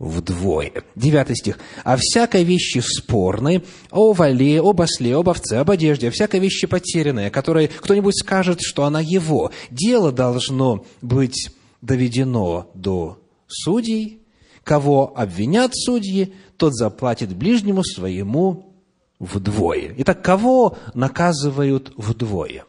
вдвое. 0.00 0.72
Девятый 0.96 1.36
стих. 1.36 1.58
«О 1.84 1.96
всякой 1.96 2.42
вещи 2.42 2.78
спорной, 2.78 3.62
о 3.90 4.12
вале, 4.12 4.60
об 4.60 4.80
осле, 4.80 5.14
об 5.14 5.28
овце, 5.28 5.58
об 5.58 5.70
одежде, 5.70 6.08
о 6.08 6.10
всякой 6.10 6.40
вещи 6.40 6.66
потерянной, 6.66 7.30
которой 7.30 7.68
кто-нибудь 7.68 8.18
скажет, 8.18 8.60
что 8.62 8.84
она 8.84 9.00
его, 9.00 9.52
дело 9.70 10.10
должно 10.10 10.84
быть 11.02 11.50
доведено 11.82 12.70
до 12.74 13.18
судей, 13.46 14.20
кого 14.64 15.12
обвинят 15.14 15.72
судьи, 15.74 16.32
тот 16.56 16.74
заплатит 16.74 17.36
ближнему 17.36 17.84
своему 17.84 18.69
вдвое. 19.20 19.94
Итак, 19.98 20.22
кого 20.22 20.76
наказывают 20.94 21.92
вдвое? 21.96 22.64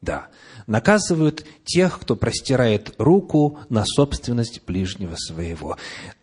Да, 0.00 0.28
наказывают 0.66 1.44
тех, 1.64 2.00
кто 2.00 2.16
простирает 2.16 2.94
руку 2.98 3.58
на 3.68 3.84
собственность 3.84 4.62
ближнего 4.66 5.14
своего. 5.16 5.76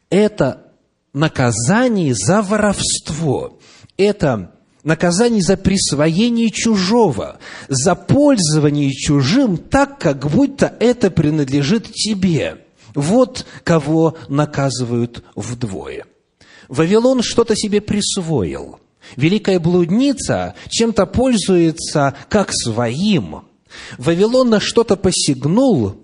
Это 0.09 0.71
наказание 1.13 2.13
за 2.13 2.41
воровство. 2.41 3.59
Это 3.97 4.51
наказание 4.83 5.41
за 5.41 5.57
присвоение 5.57 6.49
чужого, 6.51 7.39
за 7.67 7.95
пользование 7.95 8.91
чужим 8.91 9.57
так, 9.57 9.99
как 9.99 10.27
будто 10.29 10.73
это 10.79 11.11
принадлежит 11.11 11.91
тебе. 11.91 12.65
Вот 12.93 13.45
кого 13.63 14.17
наказывают 14.29 15.23
вдвое. 15.35 16.05
Вавилон 16.69 17.21
что-то 17.21 17.55
себе 17.55 17.81
присвоил. 17.81 18.79
Великая 19.15 19.59
блудница 19.59 20.55
чем-то 20.69 21.05
пользуется 21.05 22.15
как 22.29 22.51
своим. 22.51 23.45
Вавилон 23.97 24.49
на 24.49 24.59
что-то 24.59 24.95
посягнул, 24.95 26.01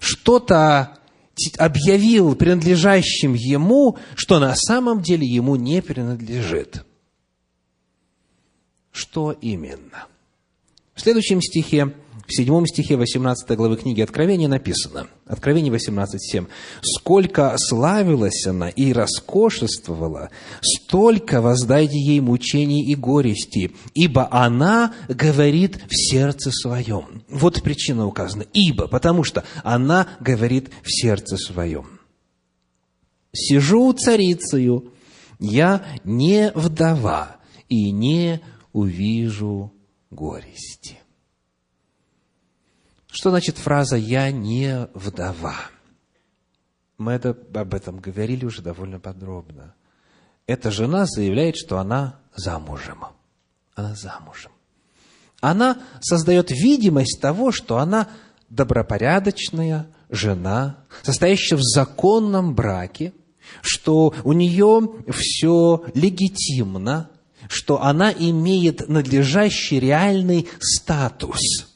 что-то 0.00 0.98
объявил 1.58 2.36
принадлежащим 2.36 3.34
ему, 3.34 3.98
что 4.14 4.38
на 4.38 4.54
самом 4.54 5.02
деле 5.02 5.26
ему 5.26 5.56
не 5.56 5.82
принадлежит. 5.82 6.84
Что 8.92 9.32
именно? 9.32 10.06
В 10.94 11.00
следующем 11.00 11.42
стихе 11.42 11.92
в 12.26 12.32
седьмом 12.32 12.66
стихе 12.66 12.96
18 12.96 13.56
главы 13.56 13.76
книги 13.76 14.00
Откровения 14.00 14.48
написано, 14.48 15.08
Откровение 15.26 15.72
18.7, 15.72 16.46
«Сколько 16.82 17.54
славилась 17.58 18.46
она 18.46 18.68
и 18.68 18.92
роскошествовала, 18.92 20.30
столько 20.62 21.40
воздайте 21.40 21.98
ей 21.98 22.20
мучений 22.20 22.84
и 22.84 22.94
горести, 22.94 23.72
ибо 23.94 24.28
она 24.30 24.94
говорит 25.08 25.76
в 25.88 25.94
сердце 25.94 26.50
своем». 26.50 27.22
Вот 27.28 27.62
причина 27.62 28.06
указана. 28.06 28.44
«Ибо», 28.52 28.86
потому 28.86 29.24
что 29.24 29.44
она 29.62 30.08
говорит 30.20 30.70
в 30.82 30.88
сердце 30.88 31.36
своем. 31.36 32.00
«Сижу 33.32 33.92
царицею, 33.92 34.92
я 35.40 35.84
не 36.04 36.52
вдова 36.54 37.36
и 37.68 37.90
не 37.90 38.40
увижу 38.72 39.72
горести». 40.10 40.98
Что 43.14 43.30
значит 43.30 43.58
фраза 43.58 43.96
«я 43.96 44.32
не 44.32 44.88
вдова»? 44.92 45.54
Мы 46.98 47.12
это, 47.12 47.28
об 47.54 47.72
этом 47.72 47.98
говорили 47.98 48.44
уже 48.44 48.60
довольно 48.60 48.98
подробно. 48.98 49.76
Эта 50.48 50.72
жена 50.72 51.06
заявляет, 51.06 51.54
что 51.56 51.78
она 51.78 52.18
замужем. 52.34 53.04
Она 53.76 53.94
замужем. 53.94 54.50
Она 55.40 55.78
создает 56.00 56.50
видимость 56.50 57.20
того, 57.20 57.52
что 57.52 57.78
она 57.78 58.08
добропорядочная 58.50 59.86
жена, 60.10 60.78
состоящая 61.04 61.54
в 61.54 61.62
законном 61.62 62.56
браке, 62.56 63.12
что 63.62 64.12
у 64.24 64.32
нее 64.32 64.90
все 65.12 65.84
легитимно, 65.94 67.10
что 67.46 67.80
она 67.80 68.10
имеет 68.10 68.88
надлежащий 68.88 69.78
реальный 69.78 70.48
статус– 70.58 71.38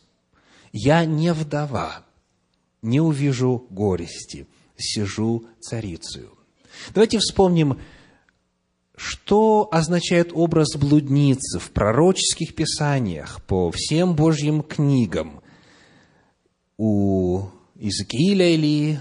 я 0.72 1.04
не 1.04 1.32
вдова, 1.32 2.04
не 2.82 3.00
увижу 3.00 3.66
горести, 3.70 4.46
сижу 4.76 5.46
царицею. 5.60 6.32
Давайте 6.94 7.18
вспомним, 7.18 7.80
что 8.96 9.68
означает 9.70 10.30
образ 10.32 10.76
блудницы 10.76 11.58
в 11.58 11.70
пророческих 11.70 12.54
писаниях 12.54 13.42
по 13.44 13.70
всем 13.70 14.14
Божьим 14.14 14.62
книгам. 14.62 15.40
У 16.76 17.46
Иезекииля 17.74 18.50
или 18.50 19.00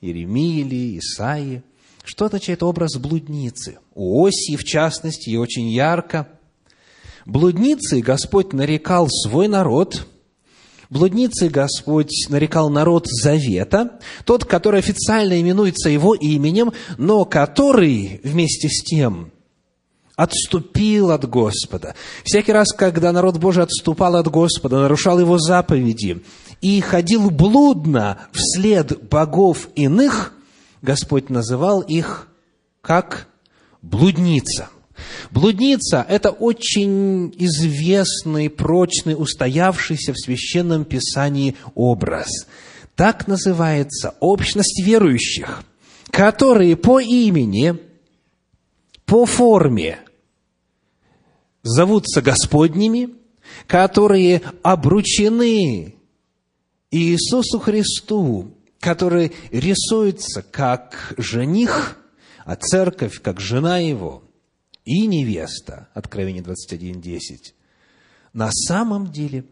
Иеремии 0.00 0.60
или 0.60 0.98
Исаии. 0.98 1.62
Что 2.04 2.26
означает 2.26 2.62
образ 2.62 2.96
блудницы? 2.96 3.78
У 3.94 4.24
Осии, 4.24 4.56
в 4.56 4.64
частности, 4.64 5.30
и 5.30 5.36
очень 5.36 5.68
ярко. 5.68 6.28
Блудницей 7.26 8.00
Господь 8.00 8.54
нарекал 8.54 9.08
свой 9.10 9.48
народ– 9.48 10.06
Блудницы 10.90 11.48
Господь 11.48 12.28
нарекал 12.30 12.70
народ 12.70 13.06
Завета, 13.06 13.98
тот, 14.24 14.46
который 14.46 14.80
официально 14.80 15.38
именуется 15.38 15.90
его 15.90 16.14
именем, 16.14 16.72
но 16.96 17.26
который 17.26 18.20
вместе 18.24 18.68
с 18.68 18.82
тем 18.82 19.30
отступил 20.16 21.10
от 21.10 21.28
Господа. 21.28 21.94
Всякий 22.24 22.52
раз, 22.52 22.72
когда 22.72 23.12
народ 23.12 23.36
Божий 23.36 23.62
отступал 23.62 24.16
от 24.16 24.28
Господа, 24.28 24.80
нарушал 24.80 25.20
его 25.20 25.38
заповеди 25.38 26.24
и 26.60 26.80
ходил 26.80 27.30
блудно 27.30 28.18
вслед 28.32 29.08
богов 29.08 29.68
иных, 29.74 30.32
Господь 30.80 31.28
называл 31.28 31.82
их 31.82 32.28
как 32.80 33.28
блудница– 33.82 34.70
Блудница– 35.30 36.04
это 36.08 36.30
очень 36.30 37.34
известный, 37.38 38.50
прочный, 38.50 39.14
устоявшийся 39.14 40.12
в 40.12 40.18
Священном 40.18 40.84
Писании 40.84 41.56
образ. 41.74 42.28
Так 42.96 43.28
называется 43.28 44.14
общность 44.20 44.82
верующих, 44.84 45.62
которые 46.10 46.76
по 46.76 47.00
имени, 47.00 47.78
по 49.04 49.26
форме 49.26 50.00
зовутся 51.62 52.22
Господними, 52.22 53.10
которые 53.66 54.42
обручены 54.62 55.94
Иисусу 56.90 57.58
Христу, 57.58 58.54
который 58.80 59.32
рисуется 59.50 60.42
как 60.42 61.14
жених, 61.18 61.98
а 62.44 62.56
церковь 62.56 63.20
как 63.20 63.40
жена 63.40 63.78
его– 63.78 64.22
и 64.88 65.06
невеста, 65.06 65.88
Откровение 65.92 66.42
21.10, 66.42 67.52
на 68.32 68.50
самом 68.50 69.12
деле 69.12 69.44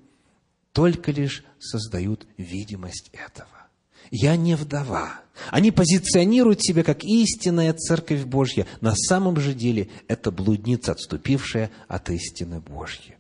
только 0.73 1.13
лишь 1.13 1.45
создают 1.59 2.27
видимость 2.39 3.11
этого. 3.13 3.69
Я 4.11 4.37
не 4.37 4.55
вдова. 4.55 5.21
Они 5.51 5.73
позиционируют 5.73 6.63
себя 6.63 6.83
как 6.83 7.05
истинная 7.05 7.75
Церковь 7.75 8.25
Божья. 8.25 8.67
На 8.81 8.95
самом 8.95 9.39
же 9.39 9.53
деле 9.53 9.91
это 10.09 10.31
блудница, 10.31 10.93
отступившая 10.93 11.71
от 11.87 12.09
истины 12.09 12.61
Божьей. 12.61 13.17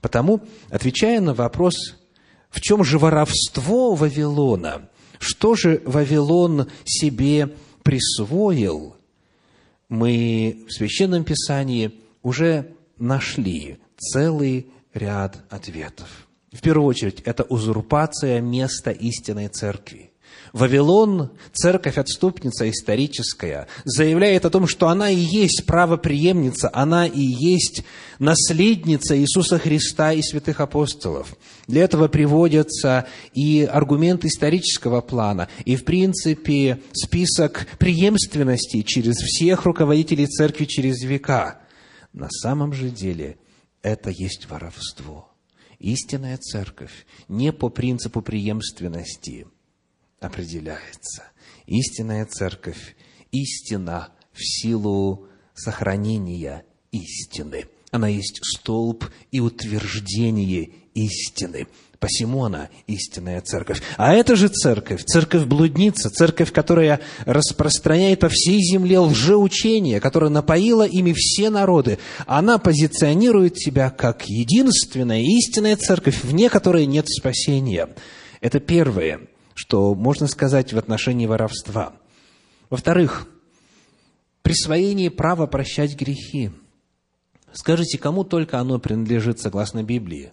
Потому, 0.00 0.40
отвечая 0.70 1.20
на 1.20 1.34
вопрос, 1.34 1.76
в 2.50 2.60
чем 2.60 2.82
же 2.82 2.98
воровство 2.98 3.94
Вавилона, 3.94 4.88
что 5.20 5.54
же 5.54 5.82
Вавилон 5.84 6.68
себе 6.84 7.54
присвоил, 7.84 8.93
мы 9.94 10.64
в 10.68 10.72
Священном 10.72 11.24
Писании 11.24 11.92
уже 12.22 12.72
нашли 12.98 13.78
целый 13.96 14.66
ряд 14.92 15.42
ответов. 15.50 16.28
В 16.52 16.60
первую 16.60 16.86
очередь, 16.86 17.20
это 17.22 17.44
узурпация 17.44 18.40
места 18.40 18.90
истинной 18.90 19.48
церкви. 19.48 20.10
Вавилон, 20.54 21.30
церковь-отступница 21.52 22.70
историческая, 22.70 23.66
заявляет 23.84 24.44
о 24.44 24.50
том, 24.50 24.68
что 24.68 24.86
она 24.86 25.10
и 25.10 25.16
есть 25.16 25.64
правоприемница, 25.66 26.70
она 26.72 27.08
и 27.08 27.20
есть 27.20 27.82
наследница 28.20 29.18
Иисуса 29.18 29.58
Христа 29.58 30.12
и 30.12 30.22
святых 30.22 30.60
апостолов. 30.60 31.36
Для 31.66 31.82
этого 31.82 32.06
приводятся 32.06 33.08
и 33.32 33.64
аргументы 33.64 34.28
исторического 34.28 35.00
плана, 35.00 35.48
и, 35.64 35.74
в 35.74 35.84
принципе, 35.84 36.80
список 36.92 37.66
преемственности 37.80 38.82
через 38.82 39.16
всех 39.16 39.64
руководителей 39.64 40.28
церкви 40.28 40.66
через 40.66 41.02
века. 41.02 41.62
На 42.12 42.28
самом 42.30 42.72
же 42.72 42.90
деле 42.90 43.38
это 43.82 44.10
есть 44.10 44.48
воровство. 44.48 45.32
Истинная 45.80 46.36
церковь 46.36 47.06
не 47.26 47.52
по 47.52 47.70
принципу 47.70 48.22
преемственности– 48.22 49.48
определяется. 50.24 51.24
Истинная 51.66 52.26
церковь– 52.26 52.96
истина 53.32 54.08
в 54.32 54.38
силу 54.42 55.26
сохранения 55.54 56.64
истины. 56.90 57.66
Она 57.90 58.08
есть 58.08 58.40
столб 58.42 59.04
и 59.30 59.40
утверждение 59.40 60.70
истины. 60.94 61.66
Посему 62.00 62.44
она 62.44 62.68
истинная 62.86 63.40
церковь. 63.40 63.80
А 63.96 64.12
это 64.12 64.36
же 64.36 64.48
церковь, 64.48 65.04
церковь-блудница, 65.04 66.10
церковь, 66.10 66.52
которая 66.52 67.00
распространяет 67.24 68.20
по 68.20 68.28
всей 68.28 68.60
земле 68.60 68.98
лжеучение, 68.98 70.00
которая 70.00 70.30
напоила 70.30 70.86
ими 70.86 71.14
все 71.16 71.50
народы. 71.50 71.98
Она 72.26 72.58
позиционирует 72.58 73.58
себя 73.58 73.90
как 73.90 74.28
единственная 74.28 75.22
истинная 75.22 75.76
церковь, 75.76 76.22
вне 76.24 76.50
которой 76.50 76.84
нет 76.86 77.08
спасения. 77.08 77.88
Это 78.40 78.60
первое 78.60 79.20
что 79.54 79.94
можно 79.94 80.26
сказать 80.26 80.72
в 80.72 80.78
отношении 80.78 81.26
воровства. 81.26 81.94
Во-вторых, 82.70 83.28
присвоение 84.42 85.10
права 85.10 85.46
прощать 85.46 85.96
грехи. 85.96 86.50
Скажите, 87.52 87.98
кому 87.98 88.24
только 88.24 88.58
оно 88.58 88.78
принадлежит 88.78 89.40
согласно 89.40 89.82
Библии? 89.82 90.32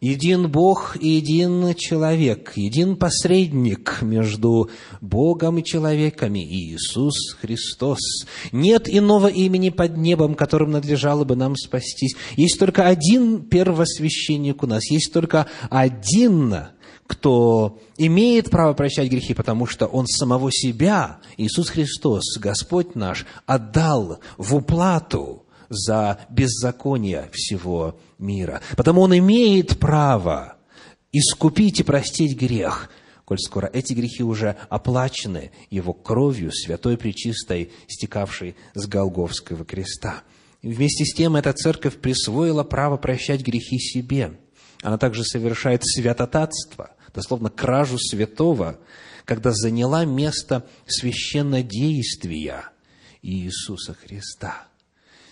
Един 0.00 0.50
Бог 0.50 0.98
и 1.00 1.16
един 1.16 1.74
человек, 1.76 2.52
един 2.56 2.96
посредник 2.96 4.02
между 4.02 4.68
Богом 5.00 5.58
и 5.58 5.64
человеками, 5.64 6.40
Иисус 6.40 7.34
Христос. 7.40 8.26
Нет 8.52 8.86
иного 8.86 9.28
имени 9.28 9.70
под 9.70 9.96
небом, 9.96 10.34
которым 10.34 10.72
надлежало 10.72 11.24
бы 11.24 11.36
нам 11.36 11.56
спастись. 11.56 12.16
Есть 12.36 12.58
только 12.58 12.86
один 12.86 13.44
первосвященник 13.44 14.62
у 14.62 14.66
нас, 14.66 14.90
есть 14.90 15.10
только 15.10 15.46
один 15.70 16.54
кто 17.06 17.78
имеет 17.96 18.50
право 18.50 18.72
прощать 18.72 19.10
грехи, 19.10 19.34
потому 19.34 19.66
что 19.66 19.86
Он 19.86 20.06
самого 20.06 20.50
себя, 20.50 21.18
Иисус 21.36 21.68
Христос, 21.68 22.38
Господь 22.38 22.94
наш, 22.94 23.26
отдал 23.46 24.20
в 24.38 24.54
уплату 24.54 25.44
за 25.68 26.20
беззаконие 26.30 27.28
всего 27.32 27.98
мира. 28.18 28.60
Потому 28.76 29.02
Он 29.02 29.16
имеет 29.18 29.78
право 29.78 30.56
искупить 31.12 31.80
и 31.80 31.84
простить 31.84 32.38
грех, 32.38 32.90
коль 33.24 33.38
скоро 33.38 33.66
эти 33.72 33.92
грехи 33.92 34.22
уже 34.22 34.56
оплачены 34.68 35.52
Его 35.70 35.92
кровью, 35.92 36.52
святой 36.52 36.96
пречистой, 36.96 37.70
стекавшей 37.86 38.56
с 38.74 38.86
Голговского 38.86 39.64
креста. 39.64 40.22
И 40.62 40.68
вместе 40.68 41.04
с 41.04 41.14
тем 41.14 41.36
эта 41.36 41.52
церковь 41.52 41.96
присвоила 41.96 42.64
право 42.64 42.96
прощать 42.96 43.42
грехи 43.42 43.78
себе. 43.78 44.38
Она 44.84 44.98
также 44.98 45.24
совершает 45.24 45.80
святотатство, 45.82 46.90
дословно 47.14 47.48
кражу 47.48 47.98
святого, 47.98 48.78
когда 49.24 49.50
заняла 49.50 50.04
место 50.04 50.66
священнодействия 50.86 52.68
Иисуса 53.22 53.94
Христа. 53.94 54.68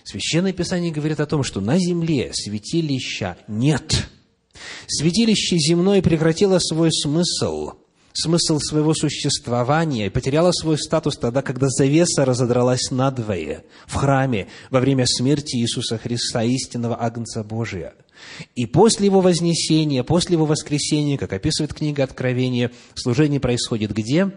Священное 0.05 0.55
Писание 0.55 0.91
говорит 0.91 1.21
о 1.21 1.27
том, 1.27 1.45
что 1.45 1.61
на 1.61 1.79
земле 1.79 2.31
святилища 2.33 3.37
нет. 3.47 4.09
Святилище 4.89 5.59
земное 5.59 6.01
прекратило 6.01 6.59
свой 6.59 6.91
смысл, 6.91 7.73
смысл 8.15 8.59
своего 8.59 8.95
существования 8.95 10.07
и 10.07 10.11
потеряло 10.11 10.53
свой 10.53 10.79
статус 10.79 11.19
тогда, 11.19 11.43
когда 11.43 11.69
завеса 11.69 12.25
разодралась 12.25 12.91
надвое 12.91 13.65
в 13.87 13.97
храме 13.97 14.49
во 14.71 14.81
время 14.81 15.05
смерти 15.07 15.57
Иисуса 15.57 15.99
Христа, 15.99 16.43
истинного 16.43 16.99
Агнца 16.99 17.45
Божия– 17.45 17.93
и 18.55 18.67
после 18.67 19.07
его 19.07 19.21
вознесения, 19.21 20.03
после 20.03 20.35
его 20.35 20.47
воскресения, 20.47 21.19
как 21.19 21.33
описывает 21.33 21.75
книга 21.75 22.05
Откровения, 22.05 22.71
служение 22.95 23.41
происходит 23.41 23.93
где? 23.93 24.31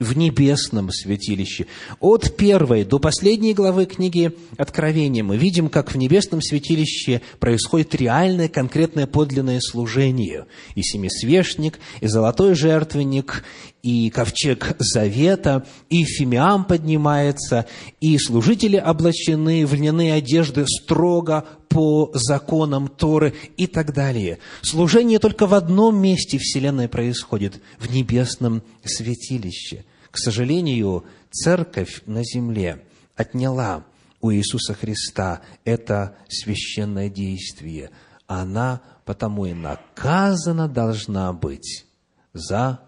в 0.00 0.16
небесном 0.16 0.90
святилище. 0.90 1.66
От 2.00 2.34
первой 2.36 2.84
до 2.84 2.98
последней 2.98 3.52
главы 3.52 3.84
книги 3.84 4.32
Откровения 4.56 5.22
мы 5.22 5.36
видим, 5.36 5.68
как 5.68 5.92
в 5.92 5.98
небесном 5.98 6.40
святилище 6.40 7.20
происходит 7.38 7.94
реальное, 7.94 8.48
конкретное, 8.48 9.06
подлинное 9.06 9.60
служение. 9.60 10.46
И 10.74 10.82
семисвешник, 10.82 11.78
и 12.00 12.06
золотой 12.06 12.54
жертвенник, 12.54 13.44
и 13.82 14.08
ковчег 14.08 14.74
завета, 14.78 15.66
и 15.90 16.04
фимиам 16.04 16.64
поднимается, 16.64 17.66
и 18.00 18.16
служители 18.18 18.78
облачены 18.78 19.66
в 19.66 19.74
льняные 19.74 20.14
одежды 20.14 20.64
строго 20.66 21.44
по 21.70 22.10
законам 22.14 22.88
Торы 22.88 23.32
и 23.56 23.66
так 23.68 23.94
далее. 23.94 24.40
Служение 24.60 25.20
только 25.20 25.46
в 25.46 25.54
одном 25.54 25.96
месте 26.02 26.36
Вселенной 26.36 26.88
происходит, 26.88 27.62
в 27.78 27.90
небесном 27.90 28.62
святилище. 28.84 29.84
К 30.10 30.18
сожалению, 30.18 31.04
церковь 31.30 32.02
на 32.06 32.24
земле 32.24 32.82
отняла 33.14 33.84
у 34.20 34.32
Иисуса 34.32 34.74
Христа 34.74 35.42
это 35.64 36.16
священное 36.28 37.08
действие. 37.08 37.90
Она 38.26 38.82
потому 39.04 39.46
и 39.46 39.54
наказана 39.54 40.68
должна 40.68 41.32
быть 41.32 41.86
за 42.32 42.80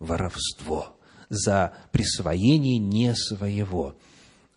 воровство, 0.00 0.96
за 1.28 1.74
присвоение 1.92 2.78
не 2.78 3.14
своего. 3.14 3.94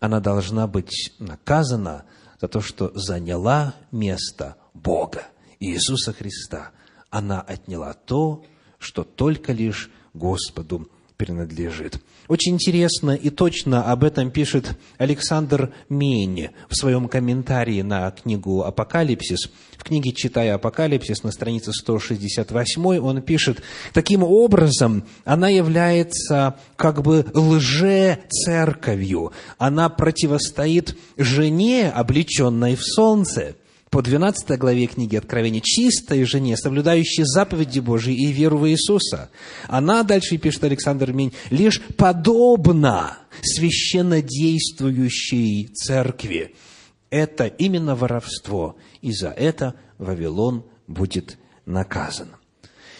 Она 0.00 0.18
должна 0.18 0.66
быть 0.66 1.12
наказана 1.20 2.04
за 2.40 2.48
то, 2.48 2.60
что 2.60 2.90
заняла 2.94 3.74
место 3.92 4.56
Бога, 4.72 5.26
Иисуса 5.58 6.12
Христа. 6.12 6.70
Она 7.10 7.40
отняла 7.40 7.92
то, 7.92 8.44
что 8.78 9.04
только 9.04 9.52
лишь 9.52 9.90
Господу 10.14 10.90
принадлежит. 11.16 12.02
Очень 12.30 12.54
интересно 12.54 13.10
и 13.10 13.28
точно 13.28 13.90
об 13.90 14.04
этом 14.04 14.30
пишет 14.30 14.78
Александр 14.98 15.72
Мень 15.88 16.50
в 16.68 16.76
своем 16.76 17.08
комментарии 17.08 17.82
на 17.82 18.08
книгу 18.12 18.62
«Апокалипсис». 18.62 19.50
В 19.76 19.82
книге 19.82 20.12
«Читая 20.12 20.54
Апокалипсис» 20.54 21.24
на 21.24 21.32
странице 21.32 21.72
168 21.72 22.98
он 23.00 23.20
пишет, 23.22 23.64
таким 23.92 24.22
образом 24.22 25.08
она 25.24 25.48
является 25.48 26.54
как 26.76 27.02
бы 27.02 27.26
лже-церковью. 27.34 29.32
Она 29.58 29.88
противостоит 29.88 30.96
жене, 31.16 31.90
облеченной 31.90 32.76
в 32.76 32.84
солнце– 32.84 33.56
по 33.90 34.02
12 34.02 34.56
главе 34.56 34.86
книги 34.86 35.16
Откровения, 35.16 35.60
чистой 35.60 36.22
жене, 36.24 36.56
соблюдающей 36.56 37.24
заповеди 37.24 37.80
Божьи 37.80 38.14
и 38.14 38.30
веру 38.30 38.58
в 38.58 38.68
Иисуса. 38.68 39.30
Она, 39.66 40.04
дальше 40.04 40.38
пишет 40.38 40.62
Александр 40.62 41.12
Мень, 41.12 41.32
лишь 41.50 41.82
подобна 41.96 43.18
священно 43.42 44.22
действующей 44.22 45.66
церкви. 45.74 46.54
Это 47.10 47.46
именно 47.46 47.96
воровство, 47.96 48.76
и 49.02 49.12
за 49.12 49.30
это 49.30 49.74
Вавилон 49.98 50.64
будет 50.86 51.36
наказан. 51.66 52.28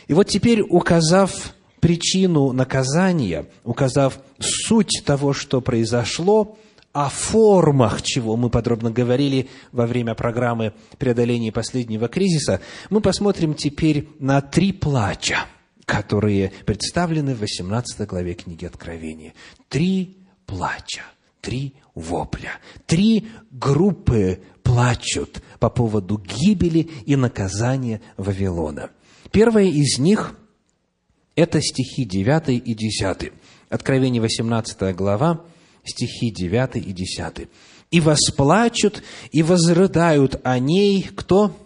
И 0.09 0.12
вот 0.12 0.26
теперь, 0.26 0.61
указав 0.61 1.55
причину 1.79 2.50
наказания, 2.50 3.46
указав 3.62 4.18
суть 4.40 5.03
того, 5.05 5.33
что 5.33 5.61
произошло, 5.61 6.59
о 6.92 7.09
формах, 7.09 8.03
чего 8.03 8.37
мы 8.37 8.50
подробно 8.50 8.90
говорили 8.90 9.48
во 9.72 9.87
время 9.87 10.14
программы 10.14 10.72
преодоления 10.98 11.53
последнего 11.53 12.09
кризиса, 12.09 12.61
мы 12.90 13.00
посмотрим 13.00 13.55
теперь 13.55 14.09
на 14.18 14.40
три 14.40 14.72
плача, 14.72 15.46
которые 15.85 16.53
представлены 16.66 17.35
в 17.35 17.40
18 17.40 18.07
главе 18.09 18.35
книги 18.35 18.64
Откровения. 18.64 19.35
Три 19.68 20.18
плача, 20.46 21.03
три 21.40 21.74
вопля, 21.94 22.59
три 22.87 23.29
группы 23.53 24.40
плачут 24.64 25.42
по 25.61 25.70
поводу 25.70 26.18
гибели 26.18 26.90
и 27.07 27.14
наказания 27.14 28.00
Вавилона. 28.16 28.90
Первая 29.31 29.66
из 29.66 29.98
них– 29.98 30.37
это 31.37 31.61
стихи 31.61 32.05
9 32.05 32.48
и 32.48 32.74
10. 32.74 33.33
Откровение 33.68 34.20
18 34.20 34.94
глава, 34.96 35.44
стихи 35.85 36.31
9 36.31 36.77
и 36.77 36.93
10. 36.93 37.49
«И 37.90 38.01
восплачут, 38.01 39.03
и 39.33 39.43
возрыдают 39.43 40.40
о 40.45 40.59
ней 40.59 41.09
кто? 41.14 41.57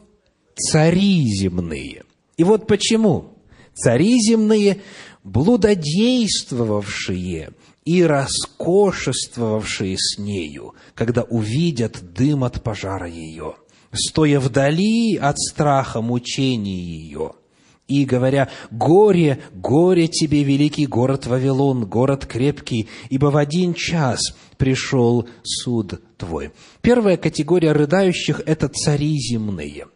цари 0.57 1.25
земные. 1.27 2.05
И 2.37 2.45
вот 2.45 2.67
почему. 2.67 3.39
Цари 3.75 4.19
земные, 4.21 4.83
блудодействовавшие 5.25 7.51
и 7.85 8.03
роскошествовавшие 8.03 9.97
с 9.99 10.17
нею, 10.19 10.75
когда 10.95 11.23
увидят 11.23 12.15
дым 12.15 12.45
от 12.45 12.63
пожара 12.63 13.09
ее, 13.09 13.57
стоя 13.93 14.41
вдали 14.41 15.17
от 15.17 15.39
страха 15.39 16.01
мучений 16.01 16.81
ее– 16.81 17.33
и 17.87 18.05
говоря, 18.05 18.51
«Горе, 18.71 19.43
горе 19.53 20.09
тебе, 20.09 20.43
великий 20.43 20.87
город 20.87 21.27
Вавилон, 21.27 21.85
город 21.85 22.25
крепкий, 22.27 22.89
ибо 23.11 23.27
в 23.27 23.37
один 23.37 23.75
час 23.75 24.21
пришел 24.57 25.29
суд 25.43 26.01
твой». 26.17 26.53
Первая 26.81 27.17
категория 27.17 27.73
рыдающих– 27.73 28.41
это 28.47 28.69
цари 28.69 29.19
земные, 29.19 29.89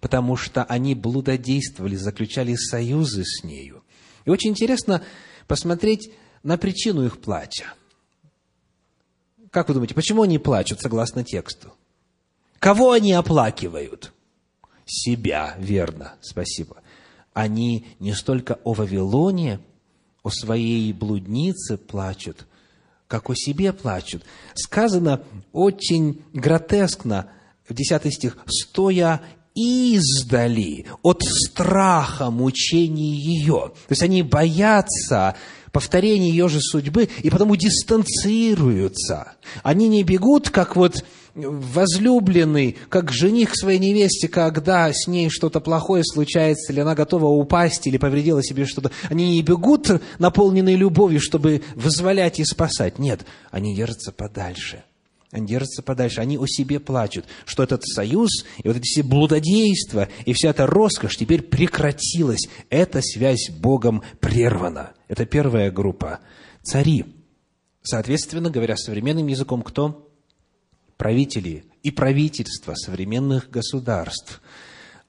потому 0.00 0.36
что 0.36 0.62
они 0.64 0.94
блудодействовали, 0.94 1.96
заключали 1.96 2.54
союзы 2.54 3.24
с 3.24 3.42
нею. 3.42 3.82
И 4.24 4.30
очень 4.30 4.50
интересно 4.50 5.02
посмотреть 5.48 6.12
на 6.44 6.56
причину 6.58 7.04
их 7.04 7.20
плача. 7.20 7.74
Как 9.50 9.68
вы 9.68 9.74
думаете, 9.74 9.94
почему 9.94 10.22
они 10.22 10.38
плачут, 10.38 10.80
согласно 10.80 11.24
тексту? 11.24 11.74
Кого 12.58 12.92
они 12.92 13.12
оплакивают? 13.12 14.11
Себя, 14.86 15.54
верно, 15.58 16.14
спасибо. 16.20 16.76
Они 17.32 17.86
не 17.98 18.12
столько 18.14 18.58
о 18.64 18.74
Вавилоне, 18.74 19.60
о 20.22 20.30
своей 20.30 20.92
блуднице 20.92 21.76
плачут, 21.76 22.46
как 23.08 23.30
о 23.30 23.34
себе 23.34 23.72
плачут. 23.72 24.24
Сказано 24.54 25.22
очень 25.52 26.22
гротескно, 26.32 27.30
в 27.68 27.74
10 27.74 28.12
стих, 28.12 28.36
«стоя 28.46 29.22
издали 29.54 30.86
от 31.02 31.22
страха 31.22 32.30
мучений 32.30 33.14
ее». 33.16 33.72
То 33.86 33.90
есть 33.90 34.02
они 34.02 34.22
боятся 34.22 35.36
повторения 35.72 36.30
ее 36.30 36.48
же 36.48 36.60
судьбы 36.60 37.08
и 37.22 37.30
потому 37.30 37.56
дистанцируются. 37.56 39.32
Они 39.62 39.88
не 39.88 40.02
бегут, 40.04 40.50
как 40.50 40.76
вот 40.76 41.04
возлюбленный, 41.34 42.76
как 42.88 43.10
жених 43.10 43.52
к 43.52 43.56
своей 43.56 43.78
невесте, 43.78 44.28
когда 44.28 44.92
с 44.92 45.06
ней 45.06 45.30
что-то 45.30 45.60
плохое 45.60 46.04
случается, 46.04 46.72
или 46.72 46.80
она 46.80 46.94
готова 46.94 47.26
упасть, 47.26 47.86
или 47.86 47.96
повредила 47.96 48.42
себе 48.42 48.66
что-то, 48.66 48.90
они 49.08 49.30
не 49.30 49.42
бегут, 49.42 49.88
наполненные 50.18 50.76
любовью, 50.76 51.20
чтобы 51.20 51.62
вызволять 51.74 52.40
и 52.40 52.44
спасать. 52.44 52.98
Нет, 52.98 53.24
они 53.50 53.74
держатся 53.74 54.12
подальше. 54.12 54.84
Они 55.30 55.46
держатся 55.46 55.82
подальше, 55.82 56.20
они 56.20 56.36
о 56.36 56.46
себе 56.46 56.78
плачут, 56.78 57.24
что 57.46 57.62
этот 57.62 57.82
союз 57.86 58.44
и 58.62 58.68
вот 58.68 58.76
эти 58.76 58.84
все 58.84 59.02
блудодейства 59.02 60.08
и 60.26 60.34
вся 60.34 60.50
эта 60.50 60.66
роскошь 60.66 61.16
теперь 61.16 61.40
прекратилась. 61.40 62.48
Эта 62.68 63.00
связь 63.00 63.48
с 63.48 63.50
Богом 63.50 64.02
прервана. 64.20 64.92
Это 65.08 65.24
первая 65.24 65.70
группа. 65.70 66.20
Цари. 66.62 67.06
Соответственно, 67.80 68.50
говоря 68.50 68.76
современным 68.76 69.26
языком, 69.26 69.62
кто? 69.62 70.11
Правители 70.96 71.64
и 71.82 71.90
правительства 71.90 72.74
современных 72.74 73.50
государств, 73.50 74.40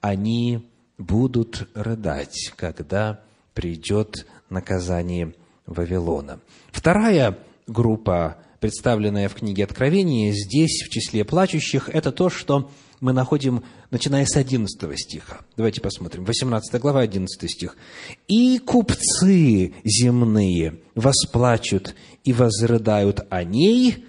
они 0.01 0.67
будут 0.97 1.67
рыдать, 1.73 2.51
когда 2.55 3.21
придет 3.53 4.25
наказание 4.49 5.33
Вавилона. 5.65 6.39
Вторая 6.71 7.37
группа, 7.67 8.37
представленная 8.59 9.29
в 9.29 9.35
книге 9.35 9.63
Откровения, 9.63 10.31
здесь 10.31 10.83
в 10.83 10.89
числе 10.89 11.23
плачущих, 11.23 11.89
это 11.89 12.11
то, 12.11 12.29
что 12.29 12.71
мы 13.03 13.11
находим, 13.11 13.63
начиная 13.91 14.25
с 14.25 14.37
11 14.37 14.97
стиха. 14.97 15.41
Давайте 15.57 15.81
посмотрим. 15.81 16.23
18 16.23 16.79
глава, 16.81 17.01
11 17.01 17.51
стих. 17.51 17.75
«И 18.29 18.59
купцы 18.59 19.73
земные 19.83 20.79
восплачут 20.95 21.95
и 22.23 22.31
возрыдают 22.31 23.25
о 23.29 23.43
ней, 23.43 24.05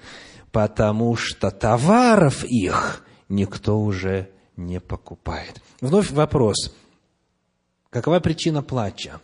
потому 0.55 1.17
что 1.17 1.51
товаров 1.51 2.45
их 2.45 3.05
никто 3.29 3.77
уже 3.81 4.31
не 4.57 4.79
покупает. 4.79 5.61
Вновь 5.81 6.13
вопрос. 6.13 6.73
Какова 7.91 8.21
причина 8.21 8.63
плача? 8.63 9.21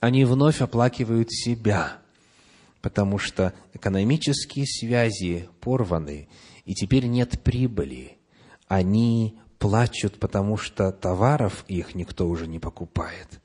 Они 0.00 0.24
вновь 0.24 0.60
оплакивают 0.60 1.30
себя, 1.30 1.98
потому 2.82 3.18
что 3.18 3.54
экономические 3.72 4.66
связи 4.66 5.48
порваны, 5.60 6.28
и 6.64 6.74
теперь 6.74 7.06
нет 7.06 7.40
прибыли. 7.40 8.18
Они 8.66 9.38
плачут, 9.60 10.18
потому 10.18 10.56
что 10.56 10.90
товаров 10.90 11.64
их 11.68 11.94
никто 11.94 12.28
уже 12.28 12.48
не 12.48 12.58
покупает. 12.58 13.40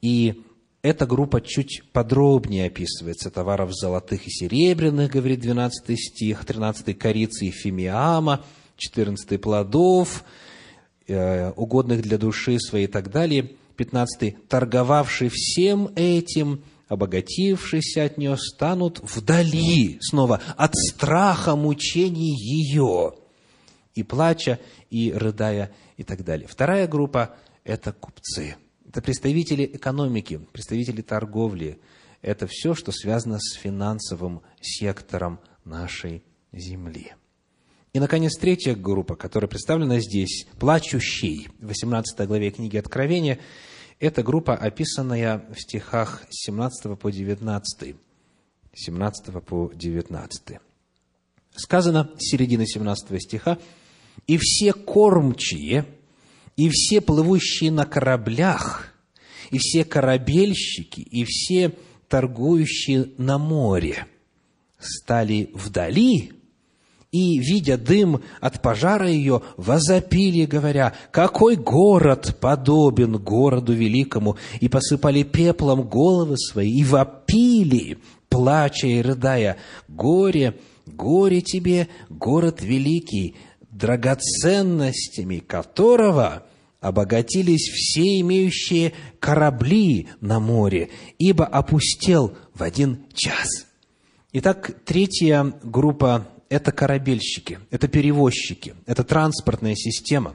И 0.00 0.42
эта 0.82 1.06
группа 1.06 1.40
чуть 1.40 1.84
подробнее 1.92 2.66
описывается. 2.66 3.30
Товаров 3.30 3.72
золотых 3.72 4.26
и 4.26 4.30
серебряных, 4.30 5.12
говорит 5.12 5.40
12 5.40 5.96
стих, 5.98 6.44
13 6.44 6.98
корицы 6.98 7.46
и 7.46 7.50
фимиама, 7.50 8.44
14 8.76 9.40
плодов, 9.40 10.24
э, 11.06 11.52
угодных 11.52 12.02
для 12.02 12.18
души 12.18 12.58
своей 12.58 12.86
и 12.86 12.88
так 12.88 13.10
далее. 13.10 13.52
15 13.76 14.48
торговавший 14.48 15.28
всем 15.32 15.88
этим, 15.94 16.64
обогатившиеся 16.88 18.04
от 18.04 18.18
нее, 18.18 18.36
станут 18.36 19.00
вдали, 19.02 19.98
снова, 20.00 20.40
от 20.56 20.74
страха 20.74 21.54
мучений 21.54 22.34
ее, 22.36 23.14
и 23.94 24.02
плача, 24.02 24.58
и 24.90 25.12
рыдая, 25.12 25.70
и 25.96 26.02
так 26.02 26.24
далее. 26.24 26.48
Вторая 26.48 26.88
группа– 26.88 27.36
это 27.64 27.92
купцы– 27.92 28.56
это 28.92 29.00
представители 29.00 29.64
экономики, 29.64 30.38
представители 30.52 31.00
торговли. 31.00 31.80
Это 32.20 32.46
все, 32.46 32.74
что 32.74 32.92
связано 32.92 33.38
с 33.40 33.54
финансовым 33.54 34.42
сектором 34.60 35.40
нашей 35.64 36.22
земли. 36.52 37.14
И, 37.94 38.00
наконец, 38.00 38.36
третья 38.38 38.74
группа, 38.74 39.16
которая 39.16 39.48
представлена 39.48 39.98
здесь, 39.98 40.46
плачущий, 40.60 41.48
в 41.58 41.68
18 41.68 42.28
главе 42.28 42.50
книги 42.50 42.76
Откровения, 42.76 43.38
это 43.98 44.22
группа, 44.22 44.54
описанная 44.54 45.42
в 45.54 45.58
стихах 45.58 46.24
с 46.28 46.44
17 46.44 46.98
по 46.98 47.08
19. 47.08 47.96
17 48.74 49.42
по 49.42 49.72
19. 49.74 50.58
Сказано 51.54 52.10
с 52.18 52.30
середины 52.30 52.66
17 52.66 53.22
стиха, 53.22 53.58
«И 54.26 54.36
все 54.36 54.74
кормчие, 54.74 55.86
и 56.56 56.68
все 56.68 57.00
плывущие 57.00 57.70
на 57.70 57.84
кораблях, 57.84 58.92
и 59.50 59.58
все 59.58 59.84
корабельщики, 59.84 61.00
и 61.00 61.24
все 61.24 61.72
торгующие 62.08 63.08
на 63.18 63.38
море 63.38 64.06
стали 64.78 65.50
вдали, 65.54 66.32
и, 67.12 67.38
видя 67.38 67.76
дым 67.76 68.22
от 68.40 68.62
пожара 68.62 69.08
ее, 69.08 69.42
возопили, 69.58 70.46
говоря, 70.46 70.94
«Какой 71.10 71.56
город 71.56 72.38
подобен 72.40 73.18
городу 73.18 73.74
великому!» 73.74 74.38
И 74.60 74.68
посыпали 74.68 75.22
пеплом 75.22 75.82
головы 75.82 76.38
свои, 76.38 76.70
и 76.70 76.84
вопили, 76.84 77.98
плача 78.30 78.86
и 78.86 79.02
рыдая, 79.02 79.58
«Горе, 79.88 80.58
горе 80.86 81.42
тебе, 81.42 81.88
город 82.08 82.62
великий, 82.62 83.36
драгоценностями 83.72 85.38
которого 85.38 86.44
обогатились 86.80 87.70
все 87.70 88.20
имеющие 88.20 88.92
корабли 89.18 90.08
на 90.20 90.40
море, 90.40 90.90
ибо 91.18 91.46
опустел 91.46 92.36
в 92.54 92.62
один 92.62 93.06
час. 93.14 93.66
Итак, 94.32 94.76
третья 94.84 95.54
группа– 95.62 96.28
это 96.48 96.72
корабельщики, 96.72 97.60
это 97.70 97.88
перевозчики, 97.88 98.74
это 98.86 99.04
транспортная 99.04 99.74
система. 99.74 100.34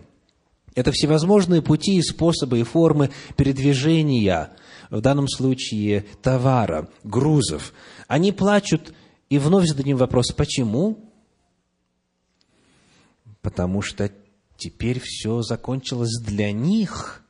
Это 0.74 0.92
всевозможные 0.92 1.64
пути 1.64 1.98
и 1.98 2.04
способы 2.04 2.60
и 2.60 2.64
формы 2.64 3.10
передвижения, 3.36 4.52
в 4.92 5.02
данном 5.02 5.28
случае 5.28 6.06
товара, 6.22 6.88
грузов. 7.04 7.74
Они 8.08 8.32
плачут, 8.32 8.94
и 9.30 9.40
вновь 9.40 9.66
зададим 9.66 9.98
вопрос, 9.98 10.32
почему? 10.32 11.07
Потому 13.48 13.82
что 13.82 14.12
теперь 14.58 15.00
все 15.02 15.42
закончилось 15.42 16.20
для 16.22 16.52
них. 16.52 17.24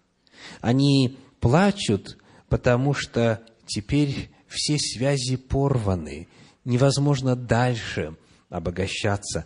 Они 0.61 1.15
плачут, 1.39 2.17
потому 2.49 2.95
что 2.95 3.43
теперь 3.67 4.31
все 4.47 4.79
связи 4.79 5.35
порваны, 5.35 6.27
невозможно 6.65 7.35
дальше 7.35 8.17
обогащаться. 8.49 9.45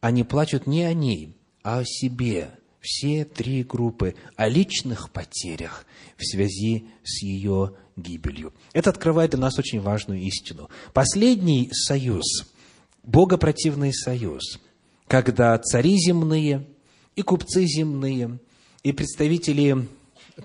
Они 0.00 0.24
плачут 0.24 0.66
не 0.66 0.84
о 0.84 0.94
ней, 0.94 1.36
а 1.62 1.80
о 1.80 1.84
себе. 1.84 2.52
Все 2.80 3.26
три 3.26 3.62
группы 3.62 4.14
о 4.36 4.48
личных 4.48 5.10
потерях 5.10 5.84
в 6.16 6.24
связи 6.24 6.88
с 7.04 7.22
ее 7.22 7.74
гибелью. 7.96 8.54
Это 8.72 8.88
открывает 8.88 9.32
для 9.32 9.40
нас 9.40 9.58
очень 9.58 9.82
важную 9.82 10.22
истину. 10.22 10.70
Последний 10.94 11.68
союз, 11.70 12.46
богопротивный 13.02 13.92
союз– 13.92 14.58
когда 15.06 15.56
цари 15.58 15.96
земные 15.98 16.66
и 17.14 17.22
купцы 17.22 17.64
земные, 17.64 18.38
и 18.82 18.92
представители 18.92 19.88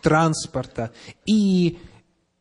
транспорта, 0.01 0.91
и 1.25 1.77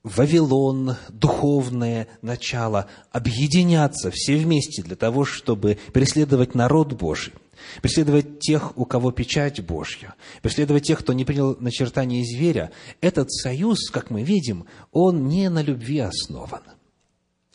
Вавилон, 0.03 0.97
духовное 1.11 2.09
начало 2.23 2.87
объединятся 3.13 4.11
все 4.11 4.37
вместе 4.37 4.83
для 4.83 4.97
того, 4.97 5.25
чтобы 5.25 5.79
преследовать 5.93 6.55
народ 6.55 6.95
Божий, 6.95 7.35
преследовать 7.83 8.39
тех, 8.41 8.79
у 8.79 8.87
кого 8.87 9.13
печать 9.13 9.61
Божья, 9.61 10.15
преследовать 10.41 10.87
тех, 10.87 11.01
кто 11.01 11.13
не 11.13 11.27
принял 11.27 11.55
начертание 11.61 12.25
зверя, 12.25 12.71
этот 13.03 13.31
союз, 13.31 13.91
как 13.91 14.09
мы 14.09 14.23
видим, 14.23 14.65
он 14.91 15.29
не 15.29 15.51
на 15.51 15.61
любви 15.61 15.99
основан, 15.99 16.63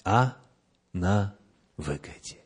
а 0.04 0.38
на 0.94 1.36
выгоде. 1.78 2.45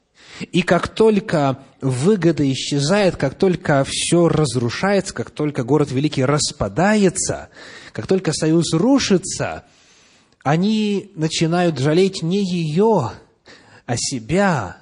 И 0.51 0.61
как 0.61 0.87
только 0.87 1.59
выгода 1.81 2.49
исчезает, 2.51 3.17
как 3.17 3.35
только 3.35 3.83
все 3.85 4.27
разрушается, 4.27 5.13
как 5.13 5.31
только 5.31 5.63
город 5.63 5.91
великий 5.91 6.23
распадается, 6.23 7.49
как 7.93 8.07
только 8.07 8.33
союз 8.33 8.73
рушится– 8.73 9.65
они 10.43 11.11
начинают 11.15 11.79
жалеть 11.79 12.23
не 12.23 12.43
ее, 12.43 13.11
а 13.85 13.97
себя. 13.97 14.77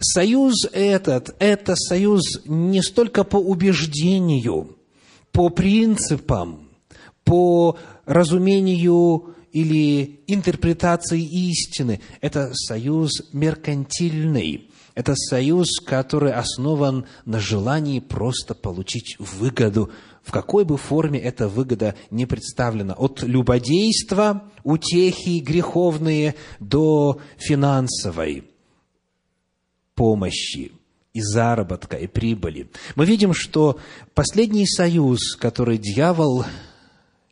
Союз 0.00 0.66
этот– 0.72 1.34
это 1.38 1.76
союз 1.76 2.22
не 2.44 2.82
столько 2.82 3.24
по 3.24 3.36
убеждению, 3.36 4.76
по 5.32 5.48
принципам, 5.48 6.68
по 7.24 7.78
разумению 8.06 9.34
или 9.52 10.20
интерпретации 10.26 11.22
истины. 11.22 12.00
Это 12.20 12.52
союз 12.54 13.10
меркантильный. 13.32 14.67
Это 14.98 15.14
союз, 15.14 15.78
который 15.78 16.32
основан 16.32 17.06
на 17.24 17.38
желании 17.38 18.00
просто 18.00 18.56
получить 18.56 19.14
выгоду 19.20 19.92
в 20.24 20.32
какой 20.32 20.64
бы 20.64 20.76
форме 20.76 21.20
эта 21.20 21.46
выгода 21.46 21.94
не 22.10 22.26
представлена. 22.26 22.94
От 22.94 23.22
любодейства, 23.22 24.42
утехи 24.64 25.38
греховные 25.38 26.34
до 26.58 27.20
финансовой 27.36 28.50
помощи 29.94 30.72
и 31.12 31.20
заработка, 31.20 31.96
и 31.96 32.08
прибыли. 32.08 32.68
Мы 32.96 33.06
видим, 33.06 33.34
что 33.34 33.78
последний 34.14 34.66
союз, 34.66 35.36
который 35.36 35.78
дьявол, 35.78 36.44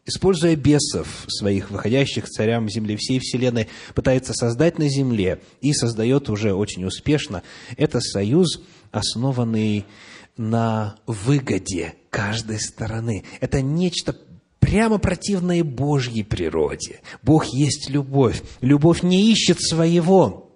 используя 0.07 0.57
бесов 0.57 1.27
своих, 1.29 1.71
выходящих 1.71 2.27
царям 2.29 2.69
земли, 2.69 2.97
всей 2.97 3.19
вселенной, 3.19 3.69
пытается 3.95 4.33
создать 4.33 4.79
на 4.79 4.89
земле 4.89 5.41
и 5.61 5.73
создает 5.73 6.31
уже 6.31 6.55
очень 6.55 6.85
успешно, 6.85 7.43
это 7.77 8.01
союз, 8.01 8.63
основанный 8.93 9.85
на 10.37 10.97
выгоде 11.07 11.95
каждой 12.11 12.61
стороны. 12.61 13.25
Это 13.41 13.61
нечто 13.61 14.17
прямо 14.61 14.99
противное 14.99 15.65
Божьей 15.65 16.23
природе. 16.23 17.01
Бог 17.23 17.47
есть 17.47 17.89
любовь. 17.91 18.43
Любовь 18.61 19.03
не 19.03 19.31
ищет 19.33 19.61
своего, 19.61 20.51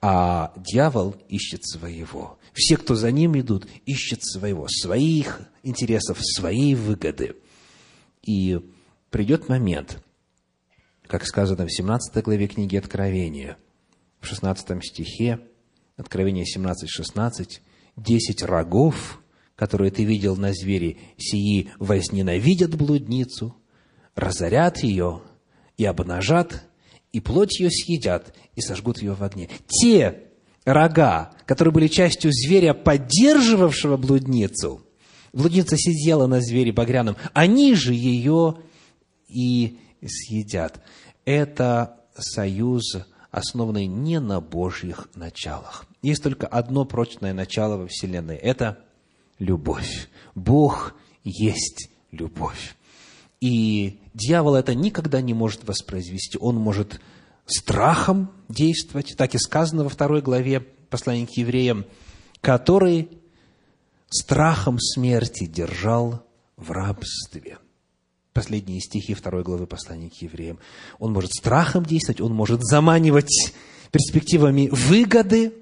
а 0.00 0.52
дьявол 0.56 1.16
ищет 1.28 1.66
своего. 1.66 2.38
Все, 2.52 2.76
кто 2.76 2.94
за 2.94 3.10
ним 3.10 3.38
идут, 3.38 3.66
ищут 3.86 4.22
своего, 4.22 4.66
своих 4.68 5.40
интересов, 5.62 6.18
своей 6.20 6.74
выгоды. 6.74 7.36
И 8.28 8.60
придет 9.08 9.48
момент, 9.48 10.04
как 11.06 11.24
сказано 11.24 11.64
в 11.64 11.74
17 11.74 12.22
главе 12.22 12.46
книги 12.46 12.76
Откровения, 12.76 13.56
в 14.20 14.26
16 14.26 14.84
стихе, 14.84 15.40
Откровение 15.96 16.44
17-16, 16.44 17.60
десять 17.96 18.42
рогов, 18.42 19.22
которые 19.56 19.90
ты 19.90 20.04
видел 20.04 20.36
на 20.36 20.52
звере, 20.52 20.98
сии 21.16 21.70
возненавидят 21.78 22.76
блудницу, 22.76 23.56
разорят 24.14 24.82
ее 24.82 25.22
и 25.78 25.86
обнажат, 25.86 26.68
и 27.12 27.20
плоть 27.20 27.58
ее 27.58 27.70
съедят, 27.70 28.36
и 28.54 28.60
сожгут 28.60 29.00
ее 29.00 29.14
в 29.14 29.24
огне. 29.24 29.48
Те 29.68 30.24
рога, 30.66 31.32
которые 31.46 31.72
были 31.72 31.88
частью 31.88 32.30
зверя, 32.30 32.74
поддерживавшего 32.74 33.96
блудницу, 33.96 34.84
блудница 35.32 35.76
сидела 35.76 36.26
на 36.26 36.40
звере 36.40 36.72
багряном, 36.72 37.16
они 37.32 37.74
же 37.74 37.94
ее 37.94 38.58
и 39.28 39.78
съедят. 40.04 40.80
Это 41.24 41.96
союз, 42.16 42.96
основанный 43.30 43.86
не 43.86 44.20
на 44.20 44.40
Божьих 44.40 45.08
началах. 45.14 45.86
Есть 46.02 46.22
только 46.22 46.46
одно 46.46 46.84
прочное 46.84 47.32
начало 47.32 47.76
во 47.76 47.86
Вселенной– 47.86 48.36
это 48.36 48.78
любовь. 49.38 50.08
Бог 50.34 50.94
есть 51.24 51.90
любовь. 52.10 52.76
И 53.40 54.00
дьявол 54.14 54.56
это 54.56 54.74
никогда 54.74 55.20
не 55.20 55.34
может 55.34 55.66
воспроизвести. 55.66 56.38
Он 56.40 56.56
может 56.56 57.00
страхом 57.46 58.30
действовать, 58.48 59.14
так 59.16 59.34
и 59.34 59.38
сказано 59.38 59.84
во 59.84 59.90
второй 59.90 60.22
главе 60.22 60.60
послания 60.60 61.26
к 61.26 61.30
евреям, 61.30 61.84
который 62.40 63.08
страхом 64.10 64.78
смерти 64.78 65.46
держал 65.46 66.24
в 66.56 66.70
рабстве. 66.70 67.58
Последние 68.32 68.80
стихи 68.80 69.14
второй 69.14 69.42
главы 69.42 69.66
послания 69.66 70.10
к 70.10 70.22
евреям. 70.22 70.58
Он 70.98 71.12
может 71.12 71.32
страхом 71.32 71.84
действовать, 71.84 72.20
он 72.20 72.32
может 72.32 72.62
заманивать 72.62 73.52
перспективами 73.90 74.68
выгоды, 74.70 75.52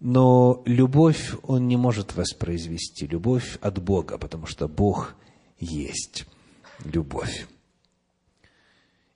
но 0.00 0.62
любовь 0.64 1.34
он 1.42 1.68
не 1.68 1.76
может 1.76 2.16
воспроизвести. 2.16 3.06
Любовь 3.06 3.58
от 3.60 3.82
Бога, 3.82 4.18
потому 4.18 4.46
что 4.46 4.68
Бог 4.68 5.14
есть 5.58 6.26
любовь. 6.84 7.46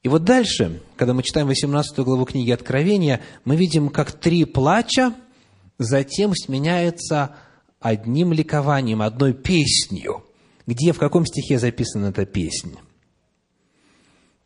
И 0.03 0.09
вот 0.09 0.25
дальше, 0.25 0.83
когда 0.97 1.15
мы 1.15 1.23
читаем 1.23 1.47
18 1.47 1.99
главу 2.01 2.25
книги 2.25 2.51
Откровения, 2.51 3.21
мы 3.45 3.55
видим, 3.55 3.89
как 3.89 4.13
три 4.13 4.45
плача 4.45 5.15
затем 5.79 6.35
сменяются 6.35 7.37
одним 7.83 8.33
ликованием, 8.33 9.03
одной 9.03 9.35
песнью. 9.35 10.25
Где, 10.67 10.93
в 10.93 10.99
каком 10.99 11.27
стихе 11.27 11.59
записана 11.59 12.07
эта 12.07 12.25
песня? 12.25 12.79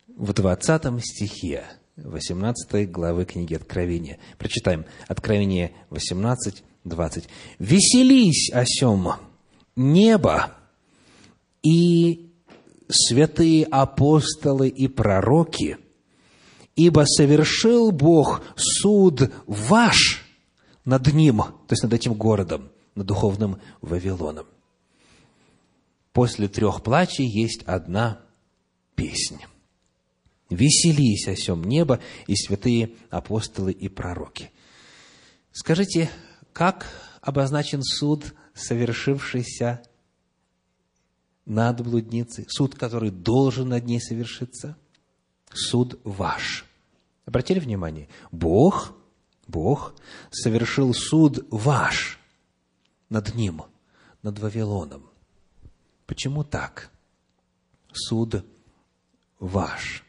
В 0.07 0.33
20 0.33 1.03
стихе. 1.05 1.65
18 1.97 2.91
главы 2.91 3.25
книги 3.25 3.55
Откровения. 3.55 4.19
Прочитаем 4.37 4.85
Откровение 5.07 5.71
18, 5.89 6.63
20. 6.83 7.29
«Веселись, 7.59 8.51
осем, 8.53 9.13
небо 9.75 10.53
и 11.63 12.31
святые 12.87 13.65
апостолы 13.65 14.69
и 14.69 14.87
пророки, 14.87 15.77
ибо 16.75 17.05
совершил 17.05 17.91
Бог 17.91 18.41
суд 18.55 19.31
ваш 19.45 20.23
над 20.85 21.13
ним, 21.13 21.37
то 21.37 21.71
есть 21.71 21.83
над 21.83 21.93
этим 21.93 22.13
городом, 22.13 22.69
духовным 23.03 23.61
Вавилоном. 23.81 24.47
После 26.13 26.47
трех 26.47 26.81
плачей 26.83 27.27
есть 27.27 27.63
одна 27.63 28.21
песня. 28.95 29.47
Веселись 30.49 31.27
о 31.27 31.35
сем 31.35 31.63
небо 31.63 31.99
и 32.25 32.35
святые 32.35 32.93
апостолы 33.09 33.71
и 33.71 33.89
пророки. 33.89 34.51
Скажите, 35.51 36.09
как 36.53 36.87
обозначен 37.21 37.83
суд, 37.83 38.33
совершившийся 38.53 39.83
над 41.45 41.81
блудницей, 41.81 42.45
суд, 42.49 42.75
который 42.75 43.11
должен 43.11 43.69
над 43.69 43.85
ней 43.85 44.01
совершиться? 44.01 44.77
Суд 45.53 45.99
ваш. 46.03 46.65
Обратили 47.25 47.59
внимание? 47.59 48.09
Бог, 48.31 48.95
Бог 49.47 49.93
совершил 50.31 50.93
суд 50.93 51.45
ваш 51.51 52.16
над 53.09 53.35
ним, 53.35 53.63
над 54.23 54.39
Вавилоном. 54.39 55.09
Почему 56.05 56.43
так? 56.43 56.91
Суд 57.91 58.45
ваш 59.39 60.03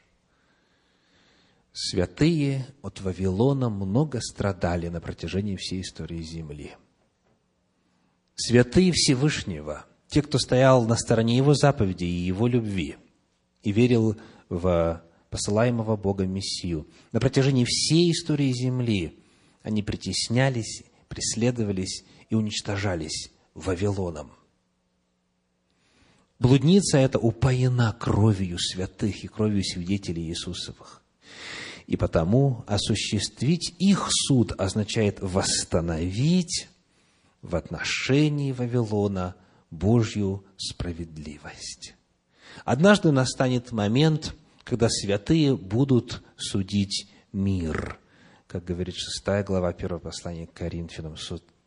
святые 1.79 2.67
от 2.83 3.01
Вавилона 3.01 3.71
много 3.71 4.21
страдали 4.21 4.89
на 4.89 5.01
протяжении 5.01 5.55
всей 5.55 5.83
истории 5.83 6.23
Земли. 6.23 6.73
Святые 8.35 8.91
Всевышнего, 8.93 9.87
те, 10.09 10.23
кто 10.23 10.39
стоял 10.39 10.85
на 10.87 10.97
стороне 10.97 11.37
Его 11.37 11.55
заповедей 11.55 12.09
и 12.09 12.27
Его 12.27 12.49
любви, 12.49 12.97
и 13.63 13.71
верил 13.71 14.17
в 14.49 15.05
посылаемого 15.31 15.97
Бога 15.97 16.27
Мессию, 16.27 16.89
на 17.13 17.21
протяжении 17.21 17.65
всей 17.65 18.11
истории 18.11 18.53
Земли 18.53 19.17
они 19.63 19.85
притеснялись, 19.85 20.83
преследовались 21.09 22.05
и 22.29 22.35
уничтожались 22.35 23.31
Вавилоном. 23.55 24.33
Блудница 26.39 26.99
эта 26.99 27.19
упоена 27.19 27.97
кровью 27.99 28.59
святых 28.59 29.25
и 29.25 29.29
кровью 29.29 29.65
свидетелей 29.65 30.29
Иисусовых. 30.29 31.03
И 31.87 31.97
потому 31.97 32.65
осуществить 32.67 33.75
их 33.79 34.09
суд 34.11 34.53
означает 34.59 35.19
восстановить 35.21 36.69
в 37.43 37.57
отношении 37.57 38.53
Вавилона 38.53 39.35
Божью 39.71 40.45
справедливость. 40.57 41.95
Однажды 42.65 43.11
настанет 43.11 43.73
момент, 43.73 44.35
когда 44.65 44.89
святые 44.89 45.57
будут 45.57 46.23
судить 46.37 47.09
мир. 47.33 47.99
Как 48.47 48.65
говорит 48.65 48.97
шестая 48.97 49.43
глава 49.43 49.73
первого 49.73 49.99
послания 49.99 50.47
к 50.47 50.53
Коринфянам, 50.53 51.17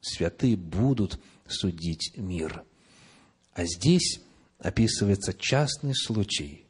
святые 0.01 0.57
будут 0.57 1.19
судить 1.47 2.13
мир. 2.17 2.63
А 3.53 3.65
здесь 3.65 4.21
описывается 4.59 5.33
частный 5.33 5.95
случай. 5.95 6.65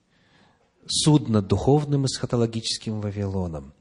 Суд 0.87 1.29
над 1.29 1.47
духовным 1.47 2.05
эсхатологическим 2.05 3.01
Вавилоном. 3.01 3.73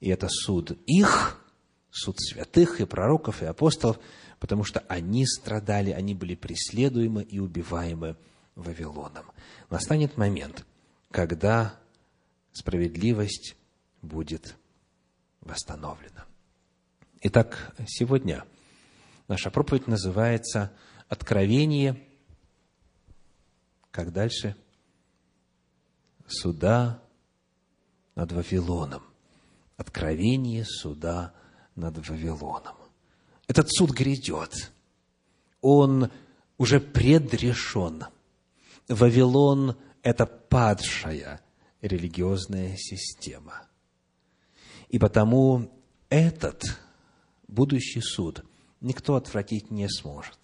И 0.00 0.10
это 0.10 0.28
суд 0.28 0.72
их, 0.86 1.44
суд 1.90 2.20
святых 2.20 2.80
и 2.80 2.84
пророков 2.84 3.42
и 3.42 3.46
апостолов, 3.46 3.98
потому 4.38 4.64
что 4.64 4.80
они 4.88 5.26
страдали, 5.26 5.90
они 5.90 6.14
были 6.14 6.34
преследуемы 6.34 7.22
и 7.22 7.38
убиваемы 7.38 8.16
Вавилоном. 8.54 9.26
Настанет 9.70 10.16
момент, 10.16 10.64
когда 11.10 11.78
справедливость 12.52 13.56
будет 14.02 14.56
восстановлена. 15.40 16.26
Итак, 17.22 17.74
сегодня 17.86 18.44
наша 19.28 19.50
проповедь 19.50 19.86
называется 19.86 20.72
«Откровение». 21.08 22.02
Как 23.90 24.12
дальше? 24.12 24.56
Суда 26.26 27.02
над 28.14 28.32
Вавилоном. 28.32 29.02
Откровение 29.76 30.64
суда 30.64 31.32
над 31.74 31.96
Вавилоном. 32.08 32.76
Этот 33.46 33.70
суд 33.70 33.90
грядет. 33.90 34.72
Он 35.60 36.10
уже 36.58 36.80
предрешен. 36.80 38.04
Вавилон– 38.88 39.76
это 40.02 40.26
падшая 40.26 41.40
религиозная 41.80 42.76
система. 42.76 43.66
И 44.88 44.98
потому 44.98 45.70
этот 46.08 46.78
будущий 47.46 48.00
суд 48.00 48.44
никто 48.80 49.16
отвратить 49.16 49.70
не 49.70 49.88
сможет. 49.88 50.38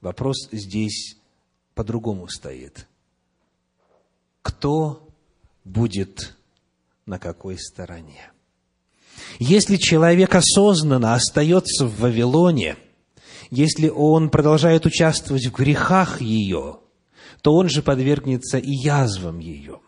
Вопрос 0.00 0.48
здесь 0.50 1.16
по-другому 1.74 2.28
стоит. 2.28 2.86
Кто 4.42 5.08
будет 5.64 6.36
на 7.06 7.18
какой 7.18 7.58
стороне? 7.58 8.30
Если 9.38 9.76
человек 9.76 10.34
осознанно 10.34 11.14
остается 11.14 11.86
в 11.86 12.00
Вавилоне, 12.00 12.76
если 13.50 13.88
он 13.88 14.30
продолжает 14.30 14.86
участвовать 14.86 15.46
в 15.46 15.52
грехах 15.52 16.20
ее, 16.20 16.78
то 17.42 17.54
он 17.54 17.68
же 17.68 17.82
подвергнется 17.82 18.58
и 18.58 18.70
язвам 18.70 19.38
ее. 19.38 19.80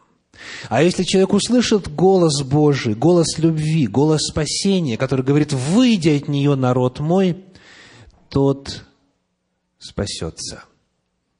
А 0.69 0.83
если 0.83 1.03
человек 1.03 1.33
услышит 1.33 1.95
голос 1.95 2.43
Божий, 2.43 2.95
голос 2.95 3.39
любви, 3.39 3.87
голос 3.87 4.23
спасения, 4.23 4.97
который 4.97 5.25
говорит, 5.25 5.53
«Выйди 5.53 6.09
от 6.09 6.29
нее, 6.29 6.55
народ 6.55 7.01
мой», 7.01 7.45
тот 8.29 8.85
спасется. 9.79 10.65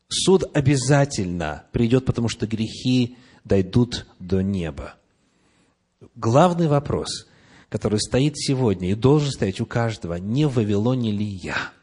Суд 0.09 0.45
обязательно 0.53 1.65
придет, 1.73 2.05
потому 2.05 2.29
что 2.29 2.47
грехи 2.47 3.17
дойдут 3.45 4.07
до 4.19 4.43
неба. 4.43 4.95
Главный 6.15 6.69
вопрос, 6.69 7.27
который 7.71 7.99
стоит 7.99 8.37
сегодня 8.37 8.91
и 8.91 8.95
должен 8.95 9.31
стоять 9.31 9.61
у 9.61 9.67
каждого, 9.67 10.15
не 10.17 10.47
в 10.47 10.55
Вавилоне 10.55 11.13
ли 11.13 11.25
я– 11.25 11.57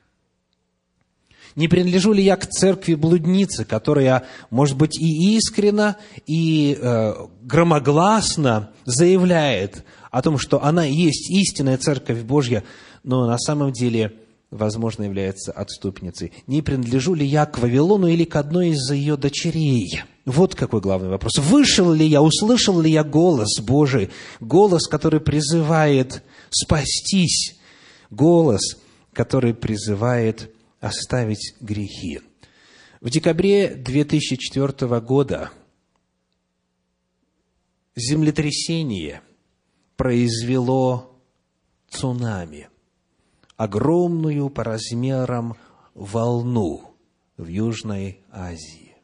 не 1.60 1.68
принадлежу 1.68 2.14
ли 2.14 2.24
я 2.24 2.38
к 2.38 2.48
церкви 2.48 2.96
блудницы, 2.96 3.66
которая, 3.66 4.24
может 4.50 4.78
быть, 4.78 4.98
и 4.98 5.36
искренно, 5.36 5.98
и 6.26 6.78
э, 6.80 7.14
громогласно 7.42 8.70
заявляет 8.86 9.84
о 10.10 10.22
том, 10.22 10.38
что 10.38 10.64
она 10.64 10.86
есть 10.86 11.30
истинная 11.30 11.78
церковь 11.78 12.22
Божья, 12.22 12.64
но 13.04 13.28
на 13.28 13.38
самом 13.38 13.74
деле, 13.74 14.14
возможно, 14.52 15.04
является 15.04 15.52
отступницей. 15.52 16.32
Не 16.48 16.62
принадлежу 16.62 17.14
ли 17.14 17.26
я 17.26 17.46
к 17.46 17.60
Вавилону 17.60 18.08
или 18.08 18.24
к 18.24 18.38
одной 18.38 18.70
из 18.70 18.90
ее 18.90 19.18
дочерей? 19.18 20.04
Вот 20.26 20.56
какой 20.56 20.80
главный 20.80 21.10
вопрос. 21.10 21.40
Вышел 21.40 21.92
ли 21.92 22.06
я, 22.06 22.22
услышал 22.22 22.80
ли 22.80 22.90
я 22.90 23.04
голос 23.04 23.60
Божий, 23.60 24.12
голос, 24.40 24.88
который 24.88 25.20
призывает 25.20 26.24
спастись, 26.52 27.58
голос, 28.10 28.78
который 29.12 29.54
призывает 29.54 30.54
оставить 30.80 31.56
грехи. 31.60 32.22
В 33.02 33.10
декабре 33.10 33.76
2004 33.76 35.00
года 35.00 35.52
землетрясение 37.96 39.22
произвело 39.96 41.22
цунами, 41.90 42.70
огромную 43.58 44.50
по 44.50 44.64
размерам 44.64 45.56
волну 45.94 46.96
в 47.38 47.48
Южной 47.48 48.22
Азии. 48.32 48.96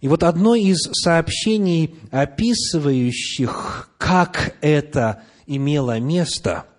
И 0.00 0.08
вот 0.08 0.22
одно 0.22 0.54
из 0.54 0.78
сообщений, 0.92 1.94
описывающих, 2.10 3.90
как 3.98 4.56
это 4.60 5.22
имело 5.46 5.98
место– 5.98 6.66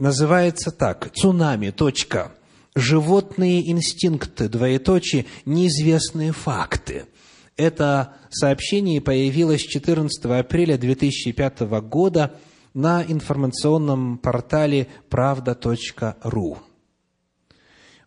называется 0.00 0.70
так. 0.70 1.12
Цунами. 1.14 1.70
Точка. 1.70 2.32
Животные 2.74 3.70
инстинкты. 3.70 4.48
Двоеточие. 4.48 5.26
Неизвестные 5.44 6.32
факты. 6.32 7.06
Это 7.56 8.14
сообщение 8.30 9.00
появилось 9.00 9.60
14 9.60 10.24
апреля 10.24 10.78
2005 10.78 11.60
года 11.82 12.34
на 12.74 13.02
информационном 13.02 14.18
портале 14.18 14.88
правда.ру. 15.08 16.58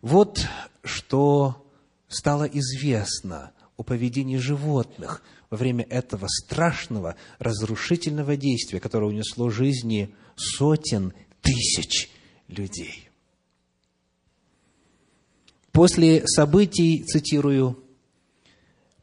Вот 0.02 0.46
что 0.82 1.64
стало 2.08 2.44
известно 2.44 3.52
о 3.76 3.82
поведении 3.82 4.36
животных 4.36 5.22
во 5.50 5.56
время 5.56 5.84
этого 5.88 6.26
страшного 6.28 7.16
разрушительного 7.38 8.36
действия, 8.36 8.80
которое 8.80 9.06
унесло 9.06 9.50
жизни 9.50 10.14
сотен 10.36 11.12
тысяч 11.44 12.08
людей. 12.48 13.08
После 15.70 16.26
событий, 16.26 17.04
цитирую, 17.04 17.78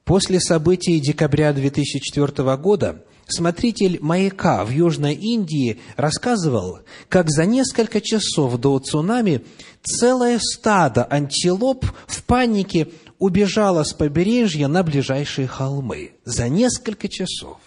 после 0.03 0.39
событий 0.39 0.99
декабря 0.99 1.53
2004 1.53 2.57
года 2.57 3.05
смотритель 3.27 3.99
маяка 4.01 4.65
в 4.65 4.69
Южной 4.69 5.13
Индии 5.13 5.79
рассказывал, 5.95 6.79
как 7.07 7.29
за 7.29 7.45
несколько 7.45 8.01
часов 8.01 8.57
до 8.57 8.79
цунами 8.79 9.45
целое 9.83 10.39
стадо 10.39 11.05
антилоп 11.09 11.85
в 12.07 12.23
панике 12.23 12.89
убежало 13.19 13.83
с 13.83 13.93
побережья 13.93 14.67
на 14.67 14.83
ближайшие 14.83 15.47
холмы. 15.47 16.13
За 16.25 16.49
несколько 16.49 17.07
часов. 17.07 17.59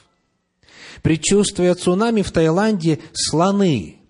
Предчувствуя 1.02 1.74
цунами 1.74 2.22
в 2.22 2.32
Таиланде, 2.32 2.98
слоны 3.12 4.03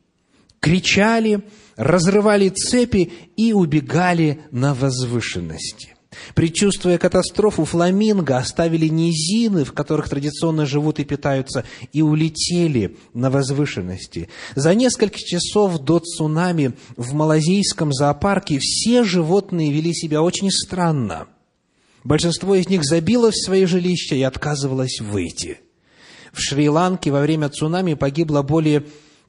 кричали, 0.65 1.43
разрывали 1.77 2.49
цепи 2.49 3.13
и 3.37 3.53
убегали 3.53 4.41
на 4.51 4.73
возвышенности. 4.73 5.91
Предчувствуя 6.35 6.97
катастрофу, 6.97 7.67
фламинго 7.67 8.39
оставили 8.39 8.87
низины, 8.87 9.65
в 9.65 9.75
которых 9.75 10.09
традиционно 10.09 10.65
живут 10.65 11.01
и 11.01 11.05
питаются, 11.05 11.65
и 11.93 12.01
улетели 12.01 12.97
на 13.13 13.29
возвышенности. 13.31 14.31
За 14.55 14.75
несколько 14.75 15.19
часов 15.19 15.81
до 15.81 15.99
цунами 15.99 16.73
в 16.97 17.13
малазийском 17.13 17.93
зоопарке 17.93 18.59
все 18.59 19.05
животные 19.05 19.71
вели 19.71 19.93
себя 19.93 20.23
очень 20.23 20.51
странно. 20.51 21.27
Большинство 22.05 22.55
из 22.55 22.71
них 22.71 22.85
забилось 22.85 23.35
в 23.35 23.45
свои 23.45 23.67
жилища 23.67 24.15
и 24.15 24.23
отказывалось 24.23 25.01
выйти. 25.01 25.59
В 26.33 26.41
Шри-Ланке 26.41 27.11
во 27.11 27.21
время 27.21 27.51
цунами 27.51 27.95
погибло 27.95 28.41
более 28.41 28.85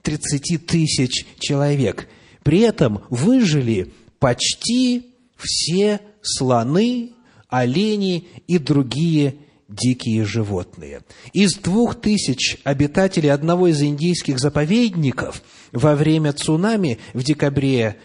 30 0.06 0.66
тысяч 0.66 1.26
человек. 1.40 2.08
При 2.44 2.60
этом 2.60 3.02
выжили 3.10 3.92
почти 4.20 5.08
все 5.36 6.00
слоны, 6.22 7.12
олени 7.50 8.28
и 8.48 8.58
другие 8.60 9.36
дикие 9.68 10.24
животные. 10.26 11.02
Из 11.34 11.56
двух 11.56 12.00
тысяч 12.00 12.58
обитателей 12.64 13.32
одного 13.32 13.68
из 13.68 13.82
индийских 13.82 14.40
заповедников 14.40 15.42
во 15.72 15.96
время 15.96 16.34
цунами 16.34 17.00
в 17.14 17.24
декабре 17.24 17.98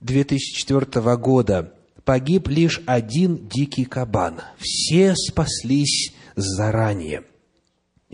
2004 0.00 1.16
года 1.16 1.72
погиб 2.04 2.48
лишь 2.48 2.82
один 2.84 3.48
дикий 3.48 3.84
кабан. 3.84 4.40
Все 4.58 5.14
спаслись 5.14 6.12
заранее– 6.34 7.22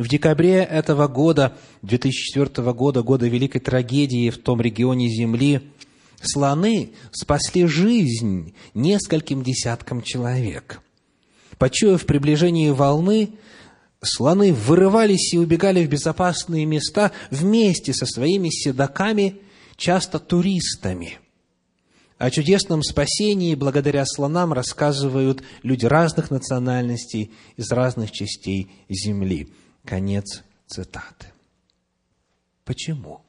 в 0.01 0.09
декабре 0.09 0.63
этого 0.63 1.09
года, 1.09 1.53
2004 1.83 2.73
года, 2.73 3.03
года 3.03 3.29
великой 3.29 3.59
трагедии 3.59 4.31
в 4.31 4.39
том 4.39 4.59
регионе 4.59 5.11
Земли, 5.11 5.61
слоны 6.23 6.93
спасли 7.13 7.67
жизнь 7.67 8.55
нескольким 8.73 9.43
десяткам 9.43 10.03
человек. 10.03 10.81
Почуяв 11.59 12.07
приближение 12.07 12.73
волны, 12.73 13.33
слоны 14.03 14.55
вырывались 14.55 15.35
и 15.35 15.39
убегали 15.39 15.85
в 15.85 15.91
безопасные 15.91 16.65
места 16.65 17.13
вместе 17.31 17.93
со 17.93 18.07
своими 18.07 18.49
седаками, 18.49 19.37
часто 19.77 20.19
туристами. 20.19 21.19
О 22.17 22.31
чудесном 22.31 22.83
спасении 22.83 23.55
благодаря 23.55 24.07
слонам 24.07 24.55
рассказывают 24.55 25.43
люди 25.63 25.85
разных 25.85 26.31
национальностей 26.31 27.33
из 27.59 27.71
разных 27.71 28.13
частей 28.13 28.71
земли. 28.89 29.49
Конец 29.91 30.45
цитаты. 30.69 31.27
Почему? 32.65 33.23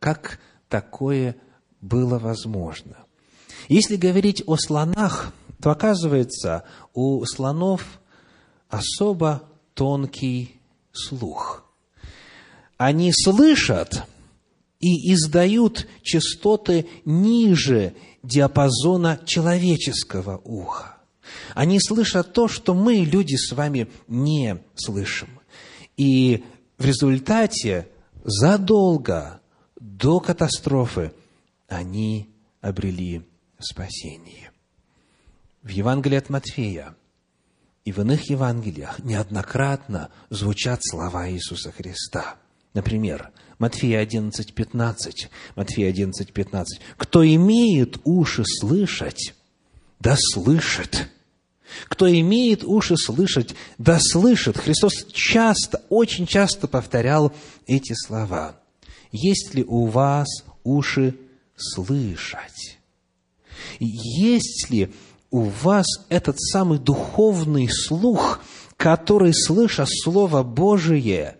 Как 0.00 0.40
такое 0.68 1.36
было 1.80 2.18
возможно? 2.18 2.96
Если 3.68 3.94
говорить 3.94 4.42
о 4.48 4.56
слонах, 4.56 5.32
то 5.62 5.70
оказывается, 5.70 6.64
у 6.92 7.24
слонов 7.24 8.00
особо 8.68 9.44
тонкий 9.74 10.60
слух. 10.90 11.64
Они 12.76 13.12
слышат 13.12 14.08
и 14.80 15.12
издают 15.14 15.86
частоты 16.02 16.88
ниже 17.04 17.94
диапазона 18.24 19.20
человеческого 19.24 20.38
уха. 20.38 20.96
Они 21.54 21.78
слышат 21.78 22.32
то, 22.32 22.48
что 22.48 22.74
мы, 22.74 22.96
люди, 22.96 23.36
с 23.36 23.52
вами 23.52 23.88
не 24.08 24.60
слышим. 24.74 25.39
И 26.00 26.44
в 26.78 26.86
результате 26.86 27.86
задолго 28.24 29.42
до 29.78 30.18
катастрофы 30.18 31.12
они 31.68 32.30
обрели 32.62 33.28
спасение. 33.58 34.50
В 35.62 35.68
Евангелии 35.68 36.16
от 36.16 36.30
Матфея 36.30 36.96
и 37.84 37.92
в 37.92 37.98
иных 37.98 38.30
Евангелиях 38.30 39.00
неоднократно 39.00 40.08
звучат 40.30 40.80
слова 40.82 41.30
Иисуса 41.30 41.70
Христа. 41.70 42.36
Например, 42.72 43.30
Матфея 43.58 44.00
11, 44.00 44.54
15. 44.54 45.28
Матфея 45.54 45.90
11, 45.90 46.32
15. 46.32 46.80
«Кто 46.96 47.26
имеет 47.26 47.98
уши 48.04 48.44
слышать, 48.46 49.34
да 49.98 50.16
слышит». 50.16 51.10
Кто 51.88 52.10
имеет 52.10 52.64
уши 52.64 52.96
слышать, 52.96 53.54
да 53.78 53.98
слышит. 54.00 54.56
Христос 54.56 55.06
часто, 55.12 55.82
очень 55.88 56.26
часто 56.26 56.68
повторял 56.68 57.32
эти 57.66 57.94
слова. 57.94 58.56
Есть 59.12 59.54
ли 59.54 59.64
у 59.64 59.86
вас 59.86 60.28
уши 60.64 61.16
слышать? 61.56 62.78
Есть 63.78 64.70
ли 64.70 64.92
у 65.30 65.42
вас 65.42 65.86
этот 66.08 66.40
самый 66.40 66.78
духовный 66.78 67.68
слух, 67.68 68.40
который, 68.76 69.34
слыша 69.34 69.86
Слово 69.86 70.42
Божие, 70.42 71.36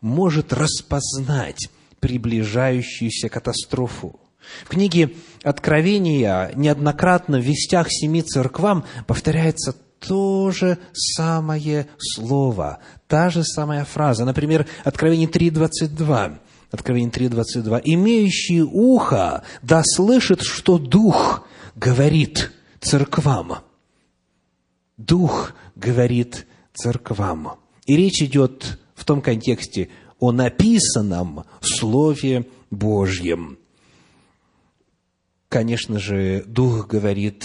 может 0.00 0.52
распознать 0.52 1.68
приближающуюся 2.00 3.28
катастрофу? 3.28 4.18
В 4.64 4.68
книге 4.68 5.14
Откровения 5.42 6.50
неоднократно 6.54 7.38
в 7.38 7.42
вестях 7.42 7.88
семи 7.90 8.22
церквам 8.22 8.84
повторяется 9.06 9.74
то 9.98 10.50
же 10.50 10.78
самое 10.92 11.86
слово, 11.98 12.78
та 13.06 13.30
же 13.30 13.44
самая 13.44 13.84
фраза. 13.84 14.24
Например, 14.24 14.66
Откровение 14.84 15.28
3.22. 15.28 16.38
Откровение 16.70 17.10
3.22. 17.10 17.80
«Имеющий 17.84 18.62
ухо 18.62 19.42
да 19.62 19.82
слышит, 19.84 20.42
что 20.42 20.78
Дух 20.78 21.46
говорит 21.74 22.52
церквам». 22.80 23.58
Дух 24.96 25.52
говорит 25.76 26.46
церквам. 26.74 27.52
И 27.86 27.96
речь 27.96 28.20
идет 28.20 28.78
в 28.94 29.04
том 29.04 29.22
контексте 29.22 29.88
о 30.18 30.32
написанном 30.32 31.44
Слове 31.60 32.46
Божьем. 32.70 33.57
Конечно 35.48 35.98
же, 35.98 36.44
Дух 36.46 36.88
говорит 36.88 37.44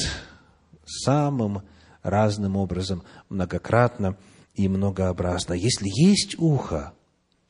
самым 0.85 1.61
разным 2.01 2.57
образом, 2.57 3.03
многократно 3.29 4.17
и 4.55 4.67
многообразно. 4.67 5.53
Если 5.53 5.87
есть 5.89 6.37
ухо, 6.37 6.93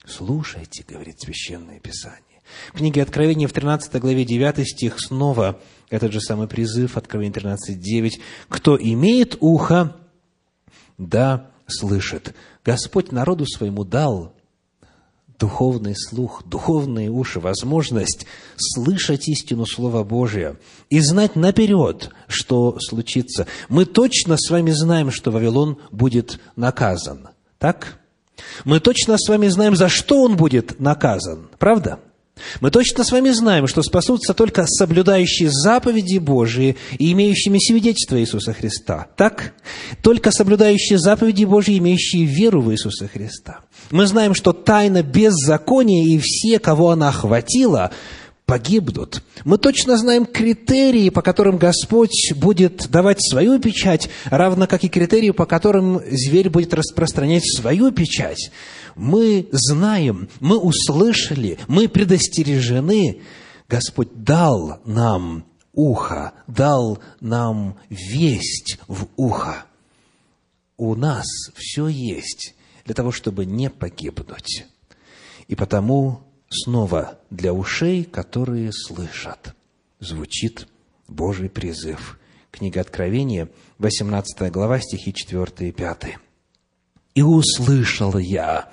слушайте, 0.06 0.86
говорит 0.88 1.20
Священное 1.20 1.80
Писание. 1.80 2.22
В 2.72 2.78
книге 2.78 3.02
Откровения 3.02 3.48
в 3.48 3.54
13 3.54 4.00
главе 4.00 4.26
9 4.26 4.68
стих 4.68 5.00
снова 5.00 5.60
этот 5.90 6.12
же 6.12 6.22
самый 6.22 6.48
призыв, 6.48 6.98
Откровение 6.98 7.34
13, 7.34 7.80
9. 7.80 8.20
«Кто 8.48 8.78
имеет 8.80 9.38
ухо, 9.40 9.96
да 11.00 11.50
слышит». 11.66 12.36
Господь 12.64 13.12
народу 13.12 13.46
своему 13.48 13.84
дал 13.84 14.36
духовный 15.44 15.94
слух, 15.94 16.42
духовные 16.46 17.10
уши, 17.10 17.42
возможность 17.42 18.26
слышать 18.56 19.28
истину 19.28 19.66
Слова 19.66 20.06
Божия 20.06 20.56
и 20.90 21.02
знать 21.02 21.36
наперед, 21.36 22.12
что 22.28 22.78
случится. 22.80 23.46
Мы 23.68 23.84
точно 23.84 24.38
с 24.38 24.50
вами 24.50 24.72
знаем, 24.72 25.12
что 25.12 25.32
Вавилон 25.32 25.80
будет 25.92 26.40
наказан. 26.56 27.28
Так? 27.60 28.00
Мы 28.64 28.80
точно 28.80 29.18
с 29.18 29.28
вами 29.28 29.50
знаем, 29.50 29.76
за 29.76 29.90
что 29.90 30.22
он 30.22 30.38
будет 30.38 30.80
наказан. 30.80 31.50
Правда? 31.60 32.00
Мы 32.62 32.72
точно 32.72 33.04
с 33.04 33.12
вами 33.12 33.30
знаем, 33.30 33.68
что 33.68 33.84
спасутся 33.84 34.34
только 34.34 34.66
соблюдающие 34.66 35.50
заповеди 35.52 36.18
Божии 36.18 36.78
и 36.98 37.12
имеющими 37.12 37.60
свидетельство 37.60 38.20
Иисуса 38.20 38.54
Христа. 38.54 39.08
Так? 39.16 39.54
Только 40.02 40.32
соблюдающие 40.32 40.98
заповеди 40.98 41.46
Божии, 41.46 41.78
имеющие 41.78 42.26
веру 42.26 42.62
в 42.62 42.72
Иисуса 42.72 43.08
Христа. 43.08 43.60
Мы 43.92 44.08
знаем, 44.08 44.34
что 44.34 44.52
тайна 44.52 45.04
беззакония 45.04 46.06
и 46.06 46.20
все, 46.20 46.60
кого 46.60 46.90
она 46.90 47.10
охватила, 47.10 47.92
погибнут. 48.46 49.24
Мы 49.46 49.58
точно 49.58 49.98
знаем 49.98 50.26
критерии, 50.26 51.10
по 51.10 51.22
которым 51.22 51.58
Господь 51.58 52.34
будет 52.36 52.90
давать 52.90 53.22
свою 53.22 53.60
печать, 53.60 54.10
равно 54.26 54.68
как 54.68 54.84
и 54.84 54.90
критерии, 54.90 55.32
по 55.32 55.46
которым 55.46 56.02
зверь 56.10 56.50
будет 56.50 56.74
распространять 56.74 57.44
свою 57.46 57.92
печать. 57.92 58.52
Мы 58.96 59.48
знаем, 59.52 60.30
мы 60.40 60.58
услышали, 60.58 61.58
мы 61.68 61.88
предостережены. 61.88 63.22
Господь 63.70 64.10
дал 64.14 64.82
нам 64.86 65.46
ухо, 65.72 66.34
дал 66.48 67.00
нам 67.22 67.78
весть 67.90 68.78
в 68.88 69.08
ухо. 69.16 69.66
У 70.78 70.96
нас 70.96 71.26
все 71.56 71.88
есть 71.88 72.56
для 72.86 72.94
того, 72.94 73.12
чтобы 73.12 73.46
не 73.46 73.70
погибнуть. 73.70 74.66
И 75.48 75.56
потому 75.56 76.23
снова 76.54 77.20
для 77.30 77.54
ушей, 77.54 78.04
которые 78.04 78.72
слышат, 78.72 79.56
звучит 80.00 80.68
Божий 81.08 81.50
призыв. 81.50 82.20
Книга 82.52 82.82
Откровения, 82.82 83.50
18 83.80 84.52
глава, 84.52 84.80
стихи 84.80 85.14
4 85.14 85.70
и 85.70 85.72
5. 85.72 86.18
«И 87.16 87.22
услышал 87.22 88.18
я 88.18 88.70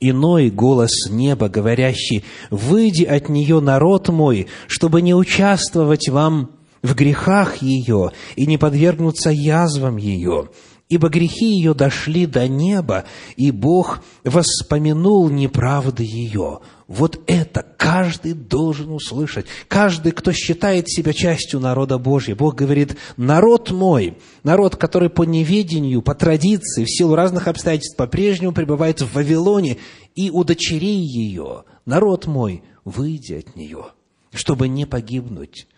иной 0.00 0.50
голос 0.50 1.08
неба, 1.10 1.48
говорящий, 1.48 2.24
«Выйди 2.50 3.04
от 3.04 3.28
нее, 3.28 3.60
народ 3.60 4.08
мой, 4.08 4.48
чтобы 4.66 5.02
не 5.02 5.14
участвовать 5.14 6.08
вам 6.08 6.52
в 6.82 6.94
грехах 6.94 7.62
ее 7.62 8.10
и 8.36 8.46
не 8.46 8.58
подвергнуться 8.58 9.30
язвам 9.30 9.96
ее, 9.98 10.48
ибо 10.88 11.08
грехи 11.08 11.54
ее 11.54 11.74
дошли 11.74 12.26
до 12.26 12.48
неба, 12.48 13.04
и 13.36 13.50
Бог 13.50 14.02
воспомянул 14.24 15.28
неправды 15.28 16.04
ее. 16.04 16.60
Вот 16.90 17.20
это 17.28 17.64
каждый 17.76 18.32
должен 18.32 18.90
услышать. 18.90 19.46
Каждый, 19.68 20.10
кто 20.10 20.32
считает 20.32 20.88
себя 20.88 21.12
частью 21.12 21.60
народа 21.60 21.98
Божьего. 21.98 22.34
Бог 22.38 22.56
говорит, 22.56 22.96
народ 23.16 23.70
мой, 23.70 24.18
народ, 24.42 24.74
который 24.74 25.08
по 25.08 25.22
неведению, 25.22 26.02
по 26.02 26.16
традиции, 26.16 26.82
в 26.82 26.90
силу 26.90 27.14
разных 27.14 27.46
обстоятельств 27.46 27.96
по-прежнему 27.96 28.52
пребывает 28.52 29.00
в 29.00 29.14
Вавилоне, 29.14 29.76
и 30.16 30.30
удочери 30.30 30.90
ее, 30.90 31.62
народ 31.86 32.26
мой, 32.26 32.64
выйди 32.84 33.34
от 33.34 33.54
нее, 33.54 33.92
чтобы 34.32 34.66
не 34.66 34.84
погибнуть. 34.84 35.68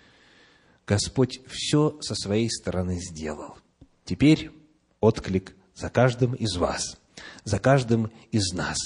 Господь 0.86 1.40
все 1.46 1.94
со 2.00 2.14
своей 2.14 2.48
стороны 2.50 2.98
сделал. 2.98 3.58
Теперь 4.06 4.50
отклик 4.98 5.54
за 5.74 5.90
каждым 5.90 6.32
из 6.32 6.56
вас, 6.56 6.96
за 7.44 7.58
каждым 7.58 8.10
из 8.30 8.54
нас. 8.54 8.78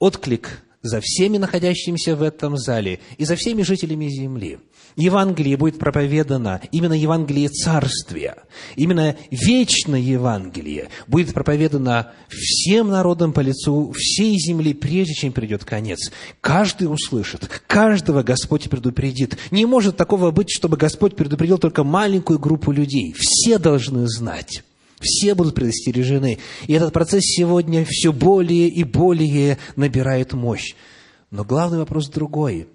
Отклик 0.00 0.64
за 0.82 1.00
всеми 1.02 1.38
находящимися 1.38 2.14
в 2.16 2.22
этом 2.22 2.56
зале 2.56 3.00
и 3.18 3.24
за 3.24 3.36
всеми 3.36 3.62
жителями 3.62 4.08
земли. 4.08 4.58
Евангелие 4.96 5.56
будет 5.56 5.78
проповедано, 5.78 6.60
именно 6.72 6.92
Евангелие 6.92 7.48
Царствия, 7.48 8.36
именно 8.74 9.16
вечное 9.30 10.00
Евангелие 10.00 10.88
будет 11.06 11.32
проповедано 11.32 12.12
всем 12.28 12.88
народам 12.88 13.32
по 13.32 13.40
лицу 13.40 13.92
всей 13.96 14.36
земли, 14.38 14.74
прежде 14.74 15.14
чем 15.14 15.32
придет 15.32 15.64
конец. 15.64 16.10
Каждый 16.40 16.92
услышит, 16.92 17.48
каждого 17.66 18.22
Господь 18.22 18.68
предупредит. 18.68 19.38
Не 19.50 19.66
может 19.66 19.96
такого 19.96 20.30
быть, 20.32 20.50
чтобы 20.50 20.76
Господь 20.76 21.14
предупредил 21.14 21.58
только 21.58 21.84
маленькую 21.84 22.38
группу 22.38 22.72
людей. 22.72 23.14
Все 23.16 23.58
должны 23.58 24.08
знать. 24.08 24.64
Все 25.00 25.34
будут 25.34 25.54
предостережены. 25.54 26.38
И 26.66 26.72
этот 26.72 26.92
процесс 26.92 27.22
сегодня 27.24 27.84
все 27.88 28.12
более 28.12 28.68
и 28.68 28.84
более 28.84 29.58
набирает 29.76 30.32
мощь. 30.32 30.74
Но 31.30 31.44
главный 31.44 31.78
вопрос 31.78 32.08
другой. 32.08 32.68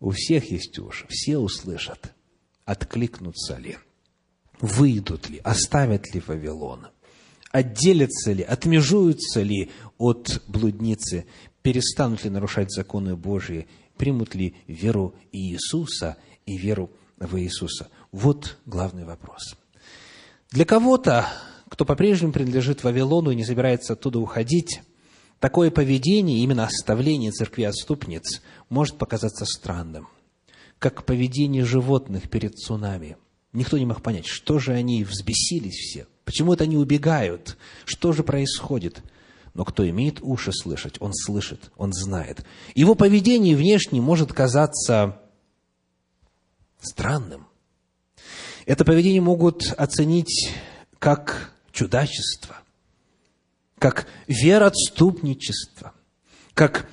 У 0.00 0.10
всех 0.10 0.50
есть 0.50 0.78
уши, 0.78 1.06
все 1.08 1.38
услышат. 1.38 2.12
Откликнутся 2.64 3.56
ли? 3.56 3.78
Выйдут 4.60 5.28
ли? 5.28 5.40
Оставят 5.42 6.14
ли 6.14 6.22
Вавилон? 6.26 6.88
Отделятся 7.50 8.32
ли? 8.32 8.42
Отмежуются 8.42 9.42
ли 9.42 9.70
от 9.98 10.42
блудницы? 10.46 11.26
Перестанут 11.62 12.24
ли 12.24 12.30
нарушать 12.30 12.72
законы 12.72 13.16
Божьи? 13.16 13.66
Примут 13.96 14.34
ли 14.34 14.54
веру 14.66 15.14
Иисуса 15.32 16.16
и 16.46 16.56
веру 16.56 16.90
в 17.18 17.38
Иисуса? 17.38 17.88
Вот 18.12 18.58
главный 18.66 19.04
вопрос– 19.04 19.56
для 20.54 20.64
кого-то, 20.64 21.26
кто 21.68 21.84
по-прежнему 21.84 22.32
принадлежит 22.32 22.84
Вавилону 22.84 23.32
и 23.32 23.34
не 23.34 23.44
собирается 23.44 23.94
оттуда 23.94 24.20
уходить, 24.20 24.82
такое 25.40 25.72
поведение, 25.72 26.44
именно 26.44 26.64
оставление 26.64 27.32
церкви 27.32 27.64
отступниц, 27.64 28.40
может 28.68 28.96
показаться 28.96 29.46
странным, 29.46 30.06
как 30.78 31.04
поведение 31.04 31.64
животных 31.64 32.30
перед 32.30 32.54
цунами. 32.54 33.16
Никто 33.52 33.76
не 33.76 33.84
мог 33.84 34.00
понять, 34.00 34.26
что 34.26 34.60
же 34.60 34.72
они 34.74 35.02
взбесились 35.02 35.74
все, 35.74 36.06
почему 36.24 36.54
это 36.54 36.62
они 36.62 36.76
убегают, 36.76 37.56
что 37.84 38.12
же 38.12 38.22
происходит. 38.22 39.02
Но 39.54 39.64
кто 39.64 39.88
имеет 39.88 40.20
уши 40.22 40.52
слышать, 40.52 41.00
он 41.00 41.12
слышит, 41.14 41.72
он 41.76 41.92
знает. 41.92 42.44
Его 42.76 42.94
поведение 42.94 43.56
внешне 43.56 44.00
может 44.00 44.32
казаться 44.32 45.20
странным, 46.80 47.48
это 48.66 48.84
поведение 48.84 49.20
могут 49.20 49.72
оценить 49.76 50.52
как 50.98 51.52
чудачество, 51.72 52.56
как 53.78 54.06
вероотступничество, 54.26 55.92
как 56.54 56.88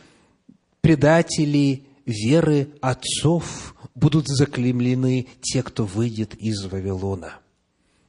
предатели 0.82 1.86
веры 2.06 2.70
отцов 2.82 3.76
будут 3.96 4.28
заклемлены 4.28 5.28
те, 5.42 5.64
кто 5.64 5.86
выйдет 5.86 6.36
из 6.36 6.66
Вавилона. 6.66 7.40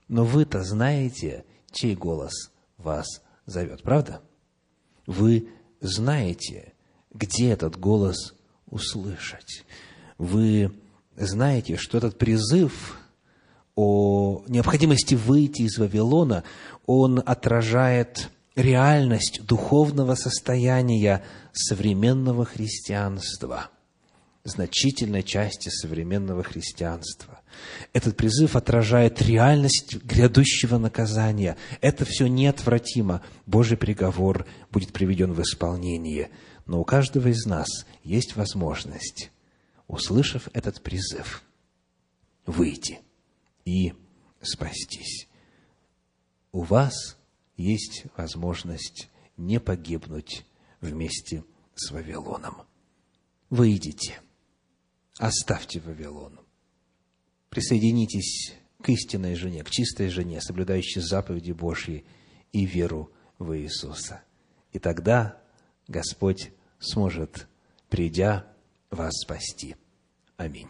Но 0.09 0.25
вы-то 0.25 0.63
знаете, 0.65 1.45
чей 1.71 1.95
голос 1.95 2.53
вас 2.79 3.07
зовет, 3.47 3.83
правда? 3.83 4.23
Вы 5.07 5.49
знаете, 5.81 6.73
где 7.13 7.51
этот 7.51 7.79
голос 7.79 8.35
услышать. 8.67 9.65
Вы 10.19 10.73
знаете, 11.17 11.77
что 11.77 11.99
этот 11.99 12.19
призыв 12.19 12.99
о 13.75 14.45
необходимости 14.49 15.15
выйти 15.15 15.63
из 15.63 15.79
Вавилона, 15.79 16.45
он 16.87 17.23
отражает 17.25 18.31
реальность 18.55 19.45
духовного 19.47 20.15
состояния 20.15 21.25
современного 21.53 22.45
христианства, 22.45 23.71
значительной 24.45 25.23
части 25.23 25.71
современного 25.71 26.43
христианства. 26.43 27.41
Этот 27.93 28.17
призыв 28.17 28.57
отражает 28.57 29.23
реальность 29.23 29.97
грядущего 30.05 30.79
наказания. 30.79 31.57
Это 31.81 32.05
все 32.05 32.27
неотвратимо. 32.27 33.23
Божий 33.47 33.77
приговор 33.77 34.47
будет 34.71 34.93
приведен 34.93 35.33
в 35.33 35.41
исполнение. 35.41 36.31
Но 36.67 36.81
у 36.81 36.85
каждого 36.85 37.29
из 37.29 37.45
нас 37.47 37.69
есть 38.05 38.37
возможность, 38.37 39.31
услышав 39.89 40.49
этот 40.53 40.83
призыв, 40.83 41.43
выйти– 42.47 43.01
и 43.65 43.95
спастись. 44.41 45.29
У 46.53 46.63
вас 46.63 47.19
есть 47.57 48.05
возможность 48.17 49.11
не 49.37 49.61
погибнуть 49.61 50.45
вместе 50.81 51.45
с 51.75 51.91
Вавилоном. 51.91 52.63
Выйдите, 53.51 54.21
оставьте 55.19 55.81
Вавилон, 55.81 56.41
присоединитесь 57.49 58.55
к 58.83 58.89
истинной 58.89 59.35
жене, 59.35 59.63
к 59.63 59.71
чистой 59.71 60.09
жене, 60.09 60.41
соблюдающей 60.41 61.01
заповеди 61.01 61.53
Божьи 61.53 62.05
и 62.53 62.65
веру 62.65 63.13
в 63.39 63.57
Иисуса. 63.57 64.23
И 64.73 64.79
тогда 64.79 65.41
Господь 65.87 66.51
сможет, 66.79 67.47
придя, 67.89 68.47
вас 68.91 69.13
спасти. 69.23 69.77
Аминь. 70.37 70.69